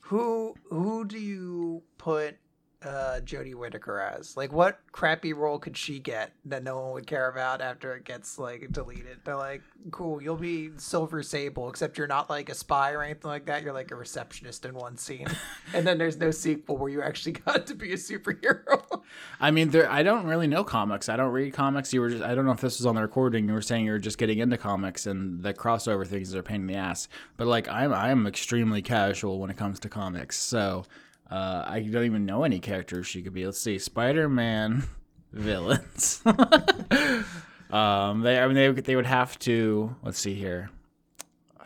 [0.01, 2.35] who who do you put
[2.83, 4.35] uh, Jodie Whittaker as?
[4.35, 8.05] Like, what crappy role could she get that no one would care about after it
[8.05, 9.19] gets like deleted?
[9.23, 9.61] They're like,
[9.91, 13.63] cool, you'll be Silver Sable, except you're not like a spy or anything like that.
[13.63, 15.27] You're like a receptionist in one scene,
[15.73, 19.01] and then there's no sequel where you actually got to be a superhero.
[19.39, 19.91] I mean, there.
[19.91, 21.09] I don't really know comics.
[21.09, 21.93] I don't read comics.
[21.93, 22.23] You were just.
[22.23, 23.47] I don't know if this was on the recording.
[23.47, 26.43] You were saying you were just getting into comics and the crossover things are a
[26.43, 27.07] pain in the ass.
[27.37, 30.37] But like, I'm I'm extremely casual when it comes to comics.
[30.37, 30.85] So
[31.31, 33.45] uh, I don't even know any characters she could be.
[33.45, 34.83] Let's see, Spider Man
[35.31, 36.21] villains.
[37.71, 38.39] um, they.
[38.39, 39.95] I mean, they they would have to.
[40.03, 40.69] Let's see here.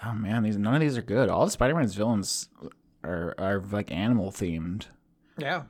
[0.06, 1.30] Oh man, these none of these are good.
[1.30, 2.50] All the Spider Man's villains
[3.04, 4.86] are are like animal themed.
[5.38, 5.64] yeah.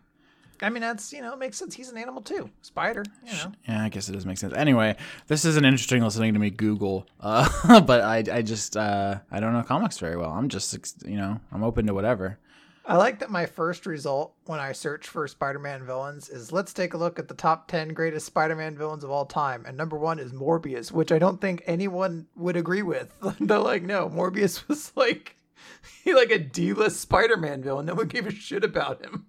[0.61, 1.75] I mean, that's you know, it makes sense.
[1.75, 3.03] He's an animal too, spider.
[3.25, 4.53] You know, Yeah, I guess it does make sense.
[4.53, 4.95] Anyway,
[5.27, 9.41] this is an interesting listening to me Google, uh, but I, I just uh, I
[9.41, 10.31] don't know comics very well.
[10.31, 12.39] I'm just you know I'm open to whatever.
[12.87, 16.93] I like that my first result when I search for Spider-Man villains is let's take
[16.93, 19.65] a look at the top 10 greatest Spider-Man villains of all time.
[19.65, 23.11] And number 1 is Morbius, which I don't think anyone would agree with.
[23.39, 25.35] They're like, "No, Morbius was like
[26.03, 27.87] he like a D-list Spider-Man villain.
[27.87, 29.25] No one gave a shit about him."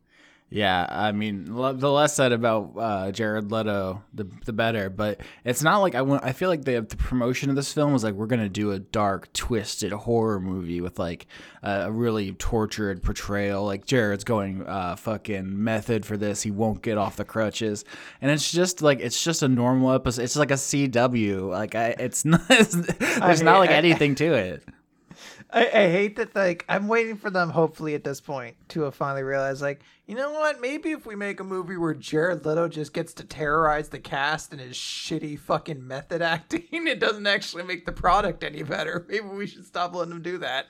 [0.49, 4.89] Yeah, I mean the less said about uh, Jared Leto, the the better.
[4.89, 6.23] But it's not like I want.
[6.25, 8.79] I feel like the the promotion of this film was like we're gonna do a
[8.79, 11.27] dark, twisted horror movie with like
[11.65, 13.65] a really tortured portrayal.
[13.65, 16.43] Like Jared's going uh, fucking method for this.
[16.43, 17.85] He won't get off the crutches,
[18.23, 20.23] and it's just like it's just a normal episode.
[20.23, 21.49] It's like a CW.
[21.51, 22.47] Like I, it's not.
[22.49, 24.63] there's not like I- anything to it.
[25.51, 29.23] I, I hate that like I'm waiting for them hopefully at this point to finally
[29.23, 32.93] realized like you know what maybe if we make a movie where Jared Leto just
[32.93, 37.87] gets to terrorize the cast and his shitty fucking method acting it doesn't actually make
[37.87, 40.67] the product any better maybe we should stop letting him do that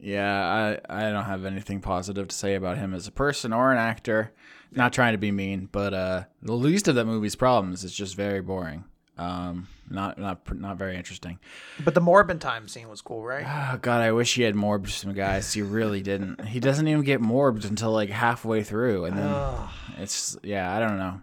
[0.00, 3.72] Yeah, I, I don't have anything positive to say about him as a person or
[3.72, 4.32] an actor.
[4.70, 8.14] Not trying to be mean, but uh, the least of that movie's problems is just
[8.14, 8.84] very boring.
[9.18, 11.38] Um, not not not very interesting.
[11.84, 14.90] but the Morbin time scene was cool right Oh God, I wish he had morbed
[14.90, 15.52] some guys.
[15.52, 16.44] He really didn't.
[16.46, 19.68] He doesn't even get morbed until like halfway through, and then Ugh.
[19.98, 21.20] it's yeah, I don't know,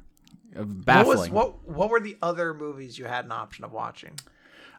[0.57, 1.31] Uh, what was baffling.
[1.33, 4.19] what what were the other movies you had an option of watching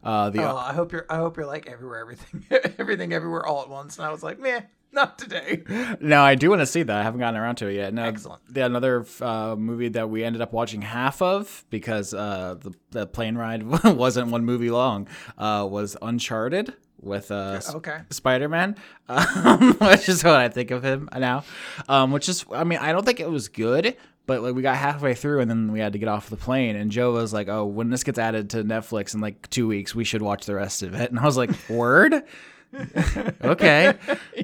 [0.04, 2.44] uh, the oh I hope you're I hope you're like everywhere everything
[2.78, 4.60] everything everywhere all at once and I was like meh
[4.92, 5.62] not today
[6.00, 6.96] No, I do want to see that.
[6.96, 7.92] I haven't gotten around to it yet.
[7.92, 8.42] No, Excellent.
[8.52, 13.06] The another uh, movie that we ended up watching half of because uh, the the
[13.06, 18.76] plane ride wasn't one movie long uh, was Uncharted with uh, okay Spider Man,
[19.08, 21.44] um, which is what I think of him now.
[21.88, 23.96] Um, which is, I mean, I don't think it was good.
[24.26, 26.74] But like we got halfway through and then we had to get off the plane
[26.74, 29.94] and Joe was like, "Oh, when this gets added to Netflix in like 2 weeks,
[29.94, 32.24] we should watch the rest of it." And I was like, "Word?"
[33.44, 33.94] okay.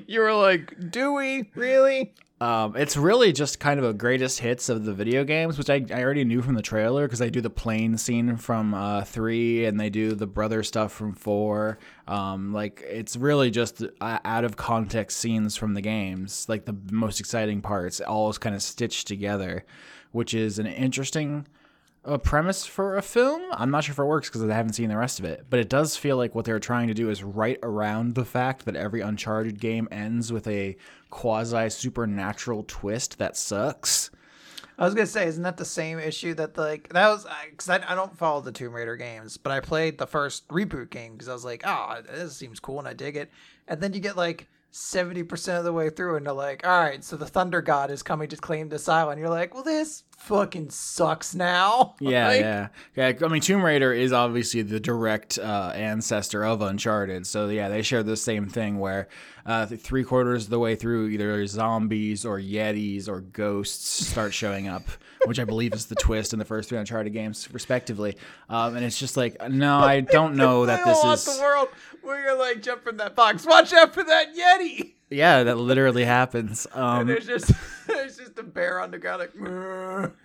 [0.07, 2.13] you were like do we really
[2.43, 5.87] Um, it's really just kind of a greatest hits of the video games, which I,
[5.95, 9.65] I already knew from the trailer because they do the plane scene from uh, three
[9.65, 11.79] and they do the brother stuff from four.
[12.09, 16.77] Um, like it's really just uh, out of context scenes from the games, like the
[16.91, 19.65] most exciting parts, all is kind of stitched together,
[20.11, 21.47] which is an interesting
[22.05, 23.43] a premise for a film.
[23.53, 25.61] I'm not sure if it works because I haven't seen the rest of it, but
[25.61, 28.77] it does feel like what they're trying to do is right around the fact that
[28.77, 30.77] every Uncharted game ends with a
[31.11, 34.11] quasi supernatural twist that sucks.
[34.79, 37.93] I was gonna say, isn't that the same issue that like that was because I,
[37.93, 41.29] I don't follow the Tomb Raider games, but I played the first reboot game because
[41.29, 43.31] I was like, oh, this seems cool and I dig it,
[43.69, 46.81] and then you get like seventy percent of the way through and they're like, all
[46.81, 49.21] right, so the Thunder God is coming to claim this island.
[49.21, 51.95] You're like, well, this fucking sucks now.
[52.01, 53.13] Yeah, Like, yeah, yeah.
[53.23, 57.83] I mean, Tomb Raider is obviously the direct uh, ancestor of Uncharted, so yeah, they
[57.83, 59.09] share the same thing where
[59.45, 64.69] uh, three quarters of the way through, either zombies or yetis or ghosts start showing
[64.69, 64.83] up,
[65.27, 68.17] which I believe is the twist in the first three Uncharted games, respectively.
[68.49, 71.37] Um, and it's just like, no, I don't know that this is.
[71.37, 71.69] the world
[72.03, 74.95] where you're like, jump from that box, watch out for that Yeti.
[75.11, 76.67] Yeah, that literally happens.
[76.73, 77.53] Um, there's just
[77.87, 80.13] there's just a bear on the ground like.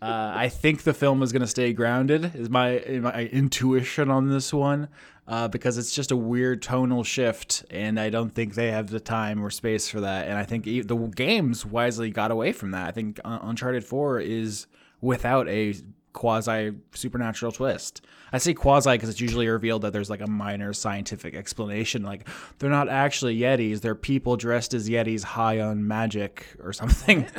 [0.00, 2.36] Uh, I think the film is going to stay grounded.
[2.36, 4.88] Is my my intuition on this one,
[5.26, 9.00] uh, because it's just a weird tonal shift, and I don't think they have the
[9.00, 10.28] time or space for that.
[10.28, 12.86] And I think the games wisely got away from that.
[12.86, 14.68] I think Uncharted Four is
[15.00, 15.74] without a
[16.12, 18.04] quasi supernatural twist.
[18.32, 22.02] I say quasi because it's usually revealed that there's like a minor scientific explanation.
[22.02, 22.28] Like
[22.58, 27.26] they're not actually Yetis; they're people dressed as Yetis, high on magic or something.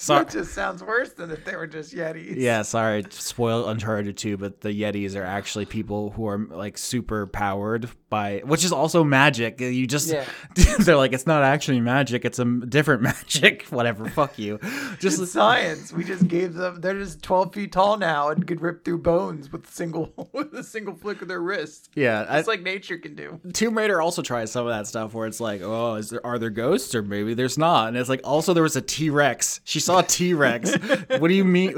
[0.00, 0.24] Sorry.
[0.24, 2.36] That just sounds worse than if they were just Yetis.
[2.36, 7.26] Yeah, sorry, spoil Uncharted 2, but the Yetis are actually people who are like super
[7.26, 9.60] powered by, which is also magic.
[9.60, 10.24] You just, Yeah.
[10.78, 13.64] they're like, it's not actually magic, it's a different magic.
[13.66, 14.58] Whatever, fuck you.
[15.00, 15.92] Just It's science.
[15.92, 16.80] We just gave them.
[16.80, 20.54] They're just twelve feet tall now and could rip through bones with a single with
[20.54, 21.90] a single flick of their wrist.
[21.94, 23.38] yeah, It's like nature can do.
[23.52, 26.38] Tomb Raider also tries some of that stuff where it's like, oh, is there are
[26.38, 29.60] there ghosts or maybe there's not, and it's like also there was a T Rex.
[29.64, 30.74] She saw T Rex.
[31.18, 31.70] what do you mean?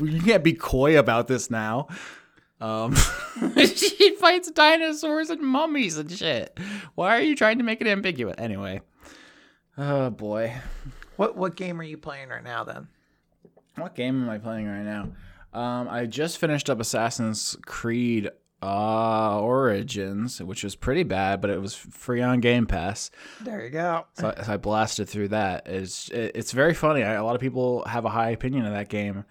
[0.00, 1.88] You can't be coy about this now.
[2.60, 2.94] Um,
[3.56, 6.58] she fights dinosaurs and mummies and shit.
[6.94, 8.34] Why are you trying to make it ambiguous?
[8.38, 8.80] Anyway,
[9.76, 10.54] oh boy,
[11.16, 12.88] What what game are you playing right now then?
[13.76, 15.12] what game am I playing right now?
[15.52, 18.28] Um, I just finished up Assassin's Creed
[18.62, 23.10] uh, Origins, which was pretty bad, but it was free on Game Pass.
[23.40, 24.06] There you go.
[24.14, 25.66] So I, so I blasted through that.
[25.66, 27.02] It's it, it's very funny.
[27.02, 29.24] I, a lot of people have a high opinion of that game.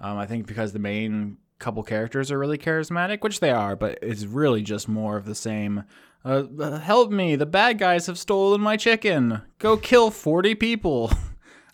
[0.00, 3.98] Um, I think because the main couple characters are really charismatic, which they are, but
[4.02, 5.84] it's really just more of the same.
[6.24, 7.36] Uh, uh, help me!
[7.36, 9.42] The bad guys have stolen my chicken.
[9.58, 11.12] Go kill forty people.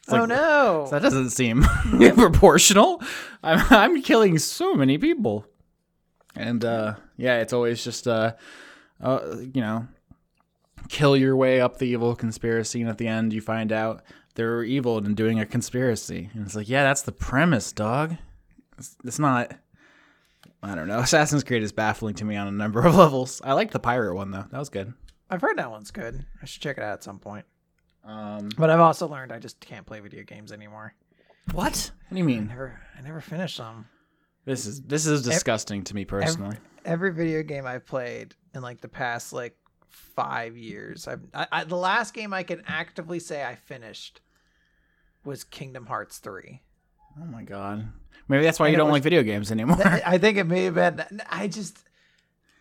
[0.05, 0.89] It's oh no!
[0.91, 1.63] That doesn't seem
[2.17, 3.03] proportional.
[3.45, 5.47] I'm I'm killing so many people,
[6.37, 8.35] and uh, yeah, it's always just uh,
[9.01, 9.87] uh, you know,
[10.89, 14.03] kill your way up the evil conspiracy, and at the end you find out
[14.35, 18.17] they're evil and doing a conspiracy, and it's like, yeah, that's the premise, dog.
[18.79, 19.53] It's, it's not.
[20.63, 20.99] I don't know.
[21.01, 23.41] Assassin's Creed is baffling to me on a number of levels.
[23.45, 24.45] I like the pirate one though.
[24.51, 24.93] That was good.
[25.31, 26.27] I've heard that one's good.
[26.43, 27.45] I should check it out at some point.
[28.05, 30.93] Um, But I've also learned I just can't play video games anymore.
[31.53, 31.93] what?
[32.09, 32.47] What do you I mean?
[32.49, 33.87] never I never finished them.
[34.45, 36.57] This is this is disgusting to me personally.
[36.85, 39.57] Every video game I've played in like the past like
[39.89, 44.21] five years, I've I, I, the last game I can actively say I finished
[45.25, 46.63] was Kingdom Hearts three.
[47.21, 47.89] Oh my god.
[48.29, 49.77] Maybe that's why And you don't was- like video games anymore.
[49.77, 51.21] Th- I think it may have been.
[51.29, 51.79] I just,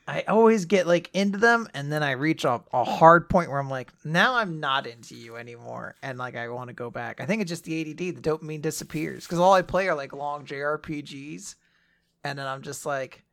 [0.07, 3.59] I always get like into them, and then I reach a, a hard point where
[3.59, 7.21] I'm like, now I'm not into you anymore, and like I want to go back.
[7.21, 7.97] I think it's just the ADD.
[8.21, 11.53] The dopamine disappears because all I play are like long JRPGs,
[12.23, 13.23] and then I'm just like.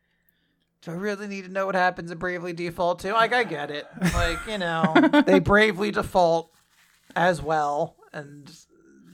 [0.82, 3.12] Do I really need to know what happens in Bravely Default too?
[3.12, 3.89] Like I get it.
[4.14, 4.95] Like, you know,
[5.26, 6.53] they bravely default
[7.16, 8.51] as well and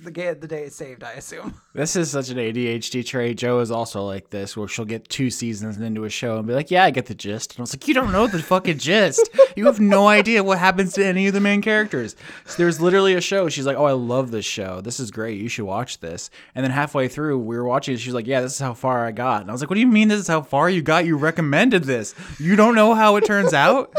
[0.03, 1.55] the ga- the day is saved, I assume.
[1.75, 3.39] this is such an ADHD trait.
[3.39, 6.55] Joe is also like this, where she'll get two seasons into a show and be
[6.55, 8.79] like, "Yeah, I get the gist." And I was like, "You don't know the fucking
[8.79, 9.29] gist.
[9.57, 13.15] You have no idea what happens to any of the main characters." So there's literally
[13.15, 13.49] a show.
[13.49, 14.81] She's like, "Oh, I love this show.
[14.81, 15.41] This is great.
[15.41, 17.95] You should watch this." And then halfway through, we were watching.
[17.95, 17.99] it.
[18.01, 19.81] She's like, "Yeah, this is how far I got." And I was like, "What do
[19.81, 21.07] you mean this is how far you got?
[21.07, 22.15] You recommended this.
[22.39, 23.95] You don't know how it turns out."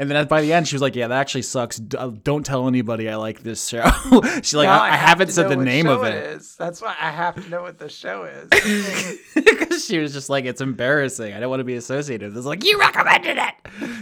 [0.00, 1.80] And then by the end, she was like, "Yeah, that actually sucks.
[1.96, 3.82] Uh, Don't tell anybody I like this show."
[4.42, 6.54] She's like, Now "I, I have haven't said the name of it it." is.
[6.56, 8.48] That's why I have to know what the show is.
[9.34, 11.34] because she was just like, it's embarrassing.
[11.34, 12.36] I don't want to be associated.
[12.36, 13.54] It's like you recommended it.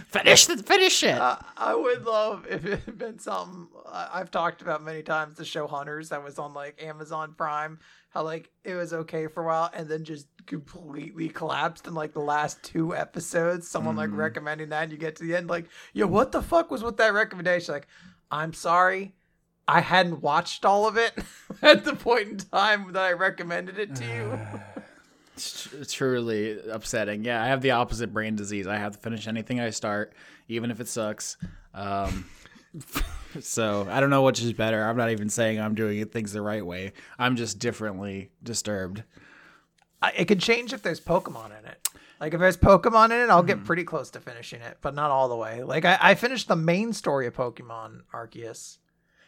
[0.09, 1.19] Finish the finish it.
[1.19, 5.39] Uh, I would love if it had been something I- I've talked about many times.
[5.39, 7.79] The show Hunters that was on like Amazon Prime.
[8.17, 12.15] How like it was okay for a while and then just completely collapsed in like
[12.15, 13.69] the last two episodes.
[13.69, 14.17] Someone like Mm.
[14.17, 16.97] recommending that, and you get to the end like, yo, what the fuck was with
[16.97, 17.75] that recommendation?
[17.75, 17.89] Like,
[18.31, 19.15] I'm sorry.
[19.69, 21.13] I hadn't watched all of it
[21.63, 24.39] at the point in time that I recommended it to you.
[25.35, 27.23] It's tr- truly upsetting.
[27.23, 28.67] Yeah, I have the opposite brain disease.
[28.67, 30.15] I have to finish anything I start,
[30.49, 31.37] even if it sucks.
[31.75, 32.25] Um,
[33.41, 34.85] so I don't know which is better.
[34.85, 36.93] I'm not even saying I'm doing things the right way.
[37.19, 39.03] I'm just differently disturbed.
[40.03, 41.89] I- it could change if there's Pokemon in it.
[42.21, 43.65] Like if there's Pokemon in it, I'll get hmm.
[43.65, 45.63] pretty close to finishing it, but not all the way.
[45.63, 48.79] Like I, I finished the main story of Pokemon Arceus.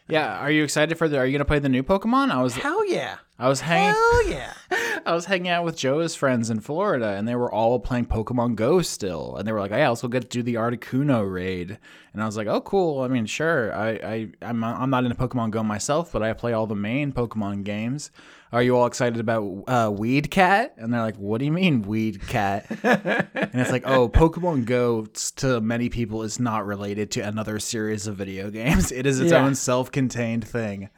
[0.09, 1.19] Yeah, are you excited for the?
[1.19, 2.31] Are you gonna play the new Pokemon?
[2.31, 3.17] I was, Hell yeah!
[3.37, 3.93] I was hanging.
[3.93, 4.53] Hell yeah!
[5.05, 8.55] I was hanging out with Joe's friends in Florida, and they were all playing Pokemon
[8.55, 11.77] Go still, and they were like, "I also get to do the Articuno raid,"
[12.13, 13.01] and I was like, "Oh, cool.
[13.01, 13.73] I mean, sure.
[13.73, 17.13] I, I, I'm, I'm not into Pokemon Go myself, but I play all the main
[17.13, 18.09] Pokemon games.
[18.51, 21.83] Are you all excited about uh, Weed Cat?" And they're like, "What do you mean,
[21.83, 25.05] Weed Cat?" and it's like, "Oh, Pokemon Go
[25.37, 28.91] to many people is not related to another series of video games.
[28.91, 29.45] It is its Yeah.
[29.45, 30.89] own self-contained thing."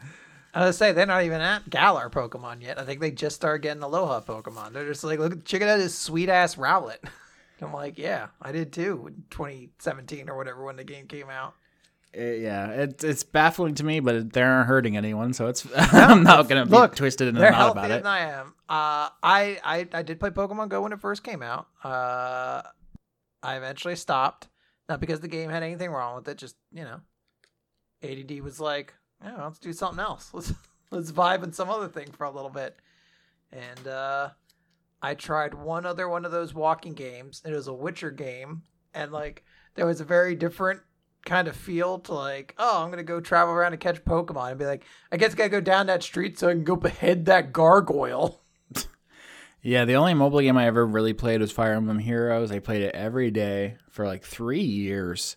[0.54, 2.78] I was say they're not even at Galar Pokemon yet.
[2.78, 4.74] I think they just started getting Alola Pokemon.
[4.74, 6.98] They're just like, look, check it out, this sweet ass Rowlet.
[7.62, 11.54] I'm like, yeah, I did too in 2017 or whatever when the game came out.
[12.14, 16.24] It- yeah, it's it's baffling to me, but they aren't hurting anyone, so it's I'm
[16.24, 18.04] not gonna be Look, twisted in the knot about it.
[18.04, 18.48] than I am.
[18.68, 21.68] Uh, I, I I did play Pokemon Go when it first came out.
[21.84, 22.62] Uh,
[23.44, 24.50] I eventually stopped,
[24.90, 26.38] not because the game had anything wrong with it.
[26.38, 27.00] Just you know,
[28.04, 28.94] ADD was like,
[29.24, 30.32] yeah, let's do something else.
[30.34, 30.54] Let's
[30.92, 32.76] let's vibe in some other thing for a little bit.
[33.54, 34.30] And uh,
[35.02, 37.42] I tried one other one of those walking games.
[37.46, 39.44] It was a Witcher game, and like
[39.76, 40.82] there was a very different
[41.26, 44.60] kind of feel to like, oh, I'm gonna go travel around and catch Pokemon and
[44.60, 47.26] be like, I guess I gotta go down that street so I can go behead
[47.26, 48.40] that gargoyle.
[49.64, 52.52] Yeah, the only mobile game I ever really played was Fire Emblem Heroes.
[52.52, 55.36] I played it every day for like three years.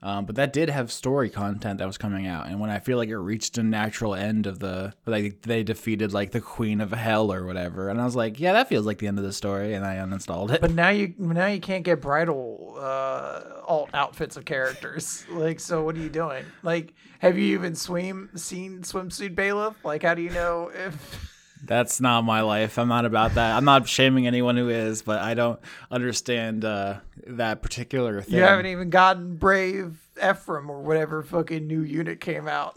[0.00, 2.98] Um, but that did have story content that was coming out, and when I feel
[2.98, 6.92] like it reached a natural end of the like they defeated like the Queen of
[6.92, 9.32] Hell or whatever, and I was like, yeah, that feels like the end of the
[9.32, 10.60] story, and I uninstalled it.
[10.60, 15.24] But now you now you can't get bridal uh, alt outfits of characters.
[15.38, 16.44] Like, so what are you doing?
[16.62, 19.76] Like, have you even swim seen swimsuit Byleth?
[19.84, 21.37] Like, how do you know if?
[21.64, 22.78] That's not my life.
[22.78, 23.56] I'm not about that.
[23.56, 25.58] I'm not shaming anyone who is, but I don't
[25.90, 28.36] understand uh, that particular thing.
[28.36, 32.76] You haven't even gotten Brave Ephraim or whatever fucking new unit came out.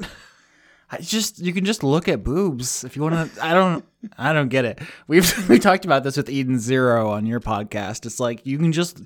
[0.92, 3.46] I just you can just look at boobs if you want to.
[3.46, 3.86] I don't.
[4.18, 4.80] I don't get it.
[5.08, 8.06] We've we talked about this with Eden Zero on your podcast.
[8.06, 9.02] It's like you can just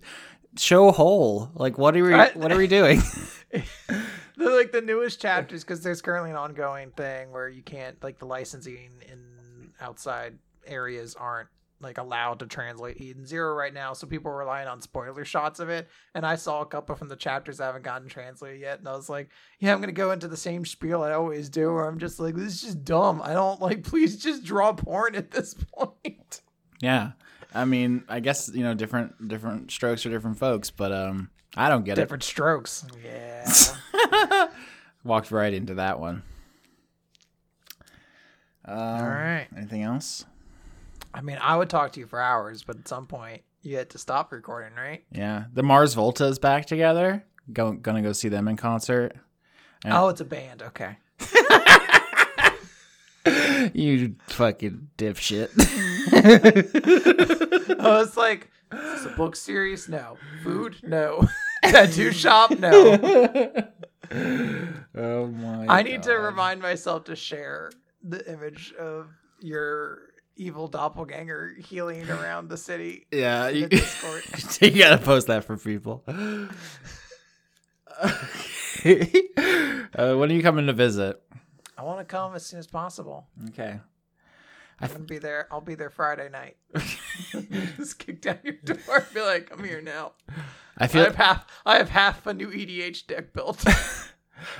[0.57, 1.51] show a hole.
[1.53, 2.13] Like what are we?
[2.13, 3.01] I- what are we doing?
[4.37, 8.25] Like the newest chapters because there's currently an ongoing thing where you can't like the
[8.25, 9.19] licensing in
[9.81, 11.49] outside areas aren't
[11.81, 15.59] like allowed to translate Eden Zero right now, so people are relying on spoiler shots
[15.59, 15.87] of it.
[16.13, 18.95] And I saw a couple from the chapters that haven't gotten translated yet, and I
[18.95, 21.99] was like, yeah, I'm gonna go into the same spiel I always do, where I'm
[21.99, 23.21] just like, this is just dumb.
[23.21, 23.83] I don't like.
[23.83, 26.41] Please just draw porn at this point.
[26.81, 27.11] yeah.
[27.53, 31.69] I mean, I guess you know different different strokes for different folks, but um, I
[31.69, 32.01] don't get it.
[32.01, 32.85] Different strokes.
[33.03, 34.47] Yeah.
[35.03, 36.23] Walked right into that one.
[38.67, 39.47] Um, All right.
[39.55, 40.25] Anything else?
[41.13, 43.89] I mean, I would talk to you for hours, but at some point you had
[43.91, 45.03] to stop recording, right?
[45.11, 47.23] Yeah, the Mars Volta is back together.
[47.53, 49.13] Go, gonna go see them in concert.
[49.83, 50.01] Yeah.
[50.01, 50.61] Oh, it's a band.
[50.61, 50.97] Okay.
[53.73, 55.49] You fucking dipshit.
[57.79, 59.89] I was like, is this a book series?
[59.89, 60.17] No.
[60.43, 60.77] Food?
[60.83, 61.27] No.
[61.63, 62.51] Tattoo shop?
[62.51, 62.99] No.
[64.95, 65.65] oh my!
[65.67, 67.71] I need to remind myself to share
[68.07, 69.07] the image of
[69.39, 69.99] your
[70.37, 73.07] evil doppelganger healing around the city.
[73.11, 73.67] Yeah, you,
[74.61, 76.03] you gotta post that for people.
[76.07, 76.47] uh,
[80.15, 81.21] when are you coming to visit?
[81.77, 83.27] I want to come as soon as possible.
[83.49, 83.79] Okay.
[84.79, 85.47] I'm gonna be there.
[85.51, 86.57] I'll be there Friday night.
[87.77, 88.77] Just kick down your door.
[88.97, 90.13] and Be like, I'm here now.
[90.77, 91.05] I I feel.
[91.05, 91.45] have half.
[91.65, 93.63] I have half a new EDH deck built.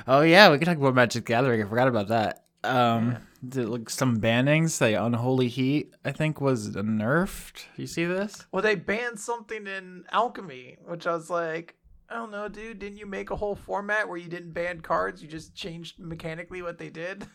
[0.07, 1.61] Oh yeah, we can talk about Magic Gathering.
[1.61, 2.44] I forgot about that.
[2.65, 7.65] Um, did, like some bannings, say Unholy Heat, I think was nerfed.
[7.77, 8.45] You see this?
[8.51, 11.75] Well, they banned something in Alchemy, which I was like,
[12.09, 12.79] I don't know, dude.
[12.79, 15.21] Didn't you make a whole format where you didn't ban cards?
[15.21, 17.25] You just changed mechanically what they did.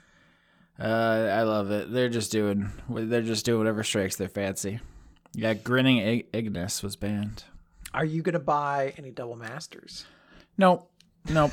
[0.79, 1.93] Uh, I love it.
[1.93, 2.71] They're just doing.
[2.89, 4.81] They're just doing whatever strikes their fancy.
[5.35, 7.45] Yeah, Grinning Ig- Ignus was banned.
[7.93, 10.07] Are you gonna buy any double masters?
[10.57, 10.91] Nope.
[11.29, 11.53] Nope.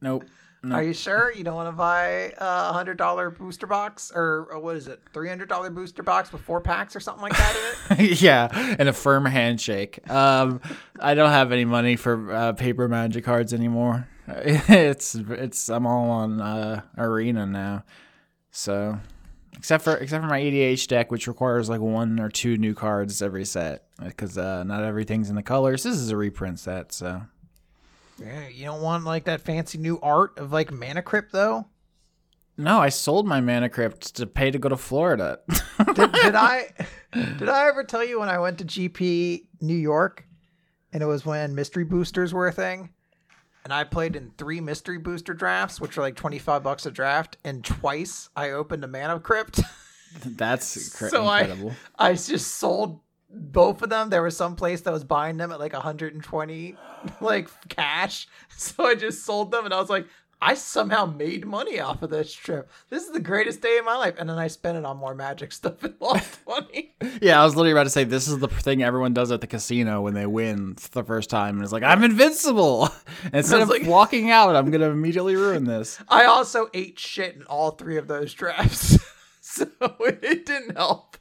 [0.00, 0.24] nope.
[0.62, 0.76] No.
[0.76, 4.58] Are you sure you don't want to buy a hundred dollar booster box or, or
[4.58, 7.76] what is it, three hundred dollar booster box with four packs or something like that
[7.98, 8.20] in it?
[8.20, 10.08] yeah, and a firm handshake.
[10.10, 10.60] Um,
[10.98, 14.06] I don't have any money for uh, paper magic cards anymore.
[14.28, 17.84] It's it's I'm all on uh, arena now,
[18.52, 18.98] so
[19.56, 23.22] except for except for my EDH deck, which requires like one or two new cards
[23.22, 25.82] every set because uh, not everything's in the colors.
[25.82, 27.22] This is a reprint set, so
[28.20, 31.66] you don't want like that fancy new art of like Mana Crypt though.
[32.56, 35.38] no, I sold my Mana Crypt to pay to go to Florida.
[35.94, 36.72] did, did I
[37.12, 40.26] did I ever tell you when I went to GP New York
[40.92, 42.90] and it was when mystery boosters were a thing?
[43.64, 47.36] And I played in three mystery booster drafts, which were like 25 bucks a draft,
[47.44, 49.60] and twice I opened a mana crypt.
[50.24, 51.74] That's cr- So I- incredible.
[51.98, 53.00] I just sold
[53.32, 54.10] both of them.
[54.10, 56.76] There was some place that was buying them at like 120
[57.20, 58.26] like cash.
[58.56, 60.06] So I just sold them and I was like,
[60.42, 62.70] I somehow made money off of this trip.
[62.88, 64.14] This is the greatest day of my life.
[64.18, 66.94] And then I spent it on more magic stuff and lost money.
[67.20, 69.46] Yeah, I was literally about to say this is the thing everyone does at the
[69.46, 72.88] casino when they win the first time, and it's like I'm invincible.
[73.24, 75.98] And instead of like- walking out, I'm gonna immediately ruin this.
[76.08, 78.98] I also ate shit in all three of those drafts.
[79.40, 79.66] so
[80.00, 81.16] it didn't help.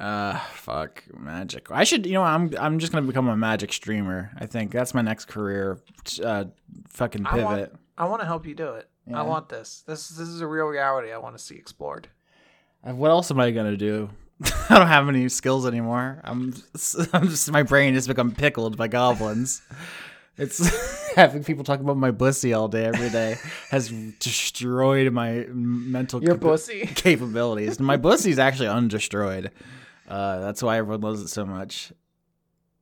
[0.00, 1.70] Uh, fuck magic.
[1.70, 4.30] I should, you know, I'm I'm just gonna become a magic streamer.
[4.38, 5.78] I think that's my next career.
[6.24, 6.44] Uh,
[6.88, 7.74] fucking I want, pivot.
[7.98, 8.88] I want to help you do it.
[9.06, 9.18] Yeah.
[9.20, 9.82] I want this.
[9.86, 12.08] This this is a real reality I want to see explored.
[12.82, 14.08] Uh, What else am I gonna do?
[14.70, 16.20] I don't have any skills anymore.
[16.24, 16.54] I'm,
[17.12, 19.60] I'm just my brain has become pickled by goblins.
[20.38, 23.36] It's having people talk about my pussy all day, every day,
[23.70, 23.90] has
[24.20, 26.86] destroyed my mental Your capa- pussy.
[26.94, 27.78] capabilities.
[27.78, 29.50] My pussy's actually undestroyed.
[30.10, 31.92] Uh, that's why everyone loves it so much.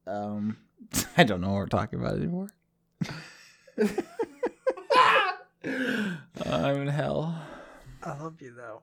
[0.06, 0.56] Um,
[1.16, 2.48] I don't know what we're talking about anymore.
[6.46, 7.38] I'm in hell.
[8.02, 8.82] I love you though.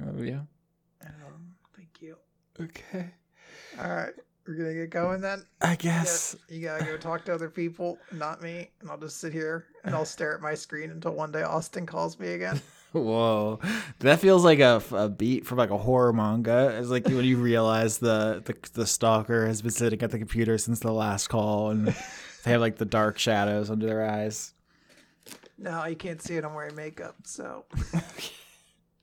[0.00, 0.46] I love you.
[1.04, 2.16] Um, thank you.
[2.60, 3.10] Okay.
[3.80, 4.12] All right,
[4.46, 5.44] we're gonna get going then.
[5.60, 6.36] I guess.
[6.48, 9.66] Yes, you gotta go talk to other people, not me, and I'll just sit here
[9.84, 12.60] and I'll stare at my screen until one day Austin calls me again.
[12.92, 13.58] Whoa,
[14.00, 16.76] that feels like a, a beat from like a horror manga.
[16.78, 20.58] It's like when you realize the, the the stalker has been sitting at the computer
[20.58, 21.88] since the last call, and
[22.44, 24.52] they have like the dark shadows under their eyes.
[25.58, 26.44] No, you can't see it.
[26.44, 27.64] I'm wearing makeup, so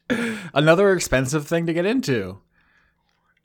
[0.54, 2.40] Another expensive thing to get into.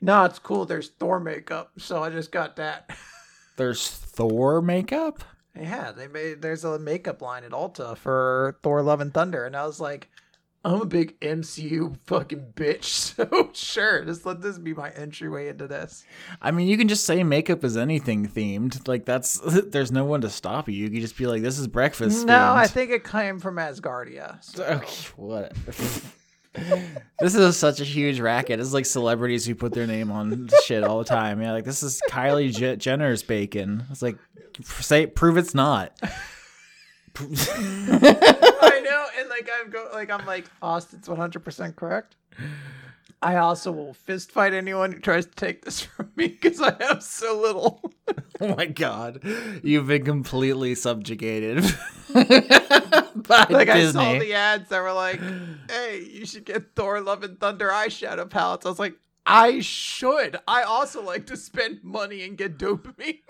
[0.00, 0.64] no, it's cool.
[0.66, 2.90] There's Thor makeup, so I just got that.
[3.56, 5.22] There's Thor makeup.
[5.56, 9.54] Yeah, they made there's a makeup line at Ulta for Thor: Love and Thunder, and
[9.54, 10.10] I was like,
[10.66, 15.66] I'm a big MCU fucking bitch, so sure, just let this be my entryway into
[15.68, 16.04] this.
[16.40, 18.88] I mean, you can just say makeup is anything themed.
[18.88, 20.74] Like that's there's no one to stop you.
[20.74, 22.56] You can just be like, "This is breakfast." No, themed.
[22.56, 24.42] I think it came from Asgardia.
[24.42, 25.52] so- Okay, what?
[27.20, 28.60] this is such a huge racket.
[28.60, 31.42] It's like celebrities who put their name on shit all the time.
[31.42, 33.84] Yeah, like this is Kylie J- Jenner's bacon.
[33.90, 34.16] It's like
[34.62, 35.92] say prove it's not.
[39.04, 42.16] Know, and like I'm go like I'm like Austin's 100 percent correct.
[43.20, 46.74] I also will fist fight anyone who tries to take this from me because I
[46.80, 47.92] have so little.
[48.40, 49.20] oh my god,
[49.62, 51.62] you've been completely subjugated
[52.14, 55.20] by like I saw the ads that were like,
[55.70, 58.94] "Hey, you should get Thor: Love and Thunder eyeshadow palettes." I was like,
[59.26, 60.38] I should.
[60.48, 63.20] I also like to spend money and get dopamine.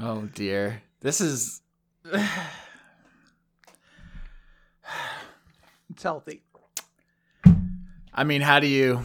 [0.00, 1.62] oh dear, this is.
[5.90, 6.42] it's healthy.
[8.14, 9.02] I mean, how do you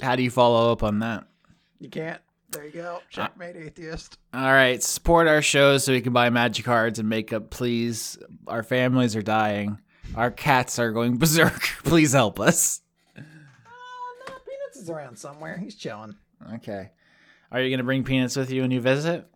[0.00, 1.26] how do you follow up on that?
[1.80, 2.20] You can't.
[2.50, 3.00] There you go.
[3.10, 4.18] Checkmate, atheist.
[4.32, 8.18] All right, support our shows so we can buy magic cards and makeup, please.
[8.46, 9.78] Our families are dying.
[10.14, 11.60] Our cats are going berserk.
[11.84, 12.80] Please help us.
[13.16, 13.22] Oh
[14.26, 15.58] no, Peanuts is around somewhere.
[15.58, 16.14] He's chilling.
[16.54, 16.90] Okay.
[17.52, 19.26] Are you gonna bring peanuts with you when you visit?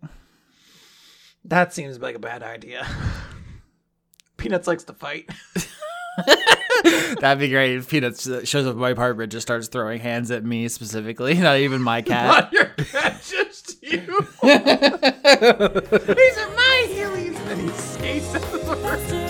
[1.44, 2.86] That seems like a bad idea.
[4.42, 5.30] Peanuts likes to fight.
[7.20, 10.44] That'd be great if Peanuts shows up at my apartment, just starts throwing hands at
[10.44, 12.26] me specifically, not even my cat.
[12.26, 14.00] Not your cat, just you.
[14.00, 14.10] These
[16.38, 17.36] are my Heelys.
[17.46, 18.82] And he skates out of the room.
[18.82, 19.21] faster than light.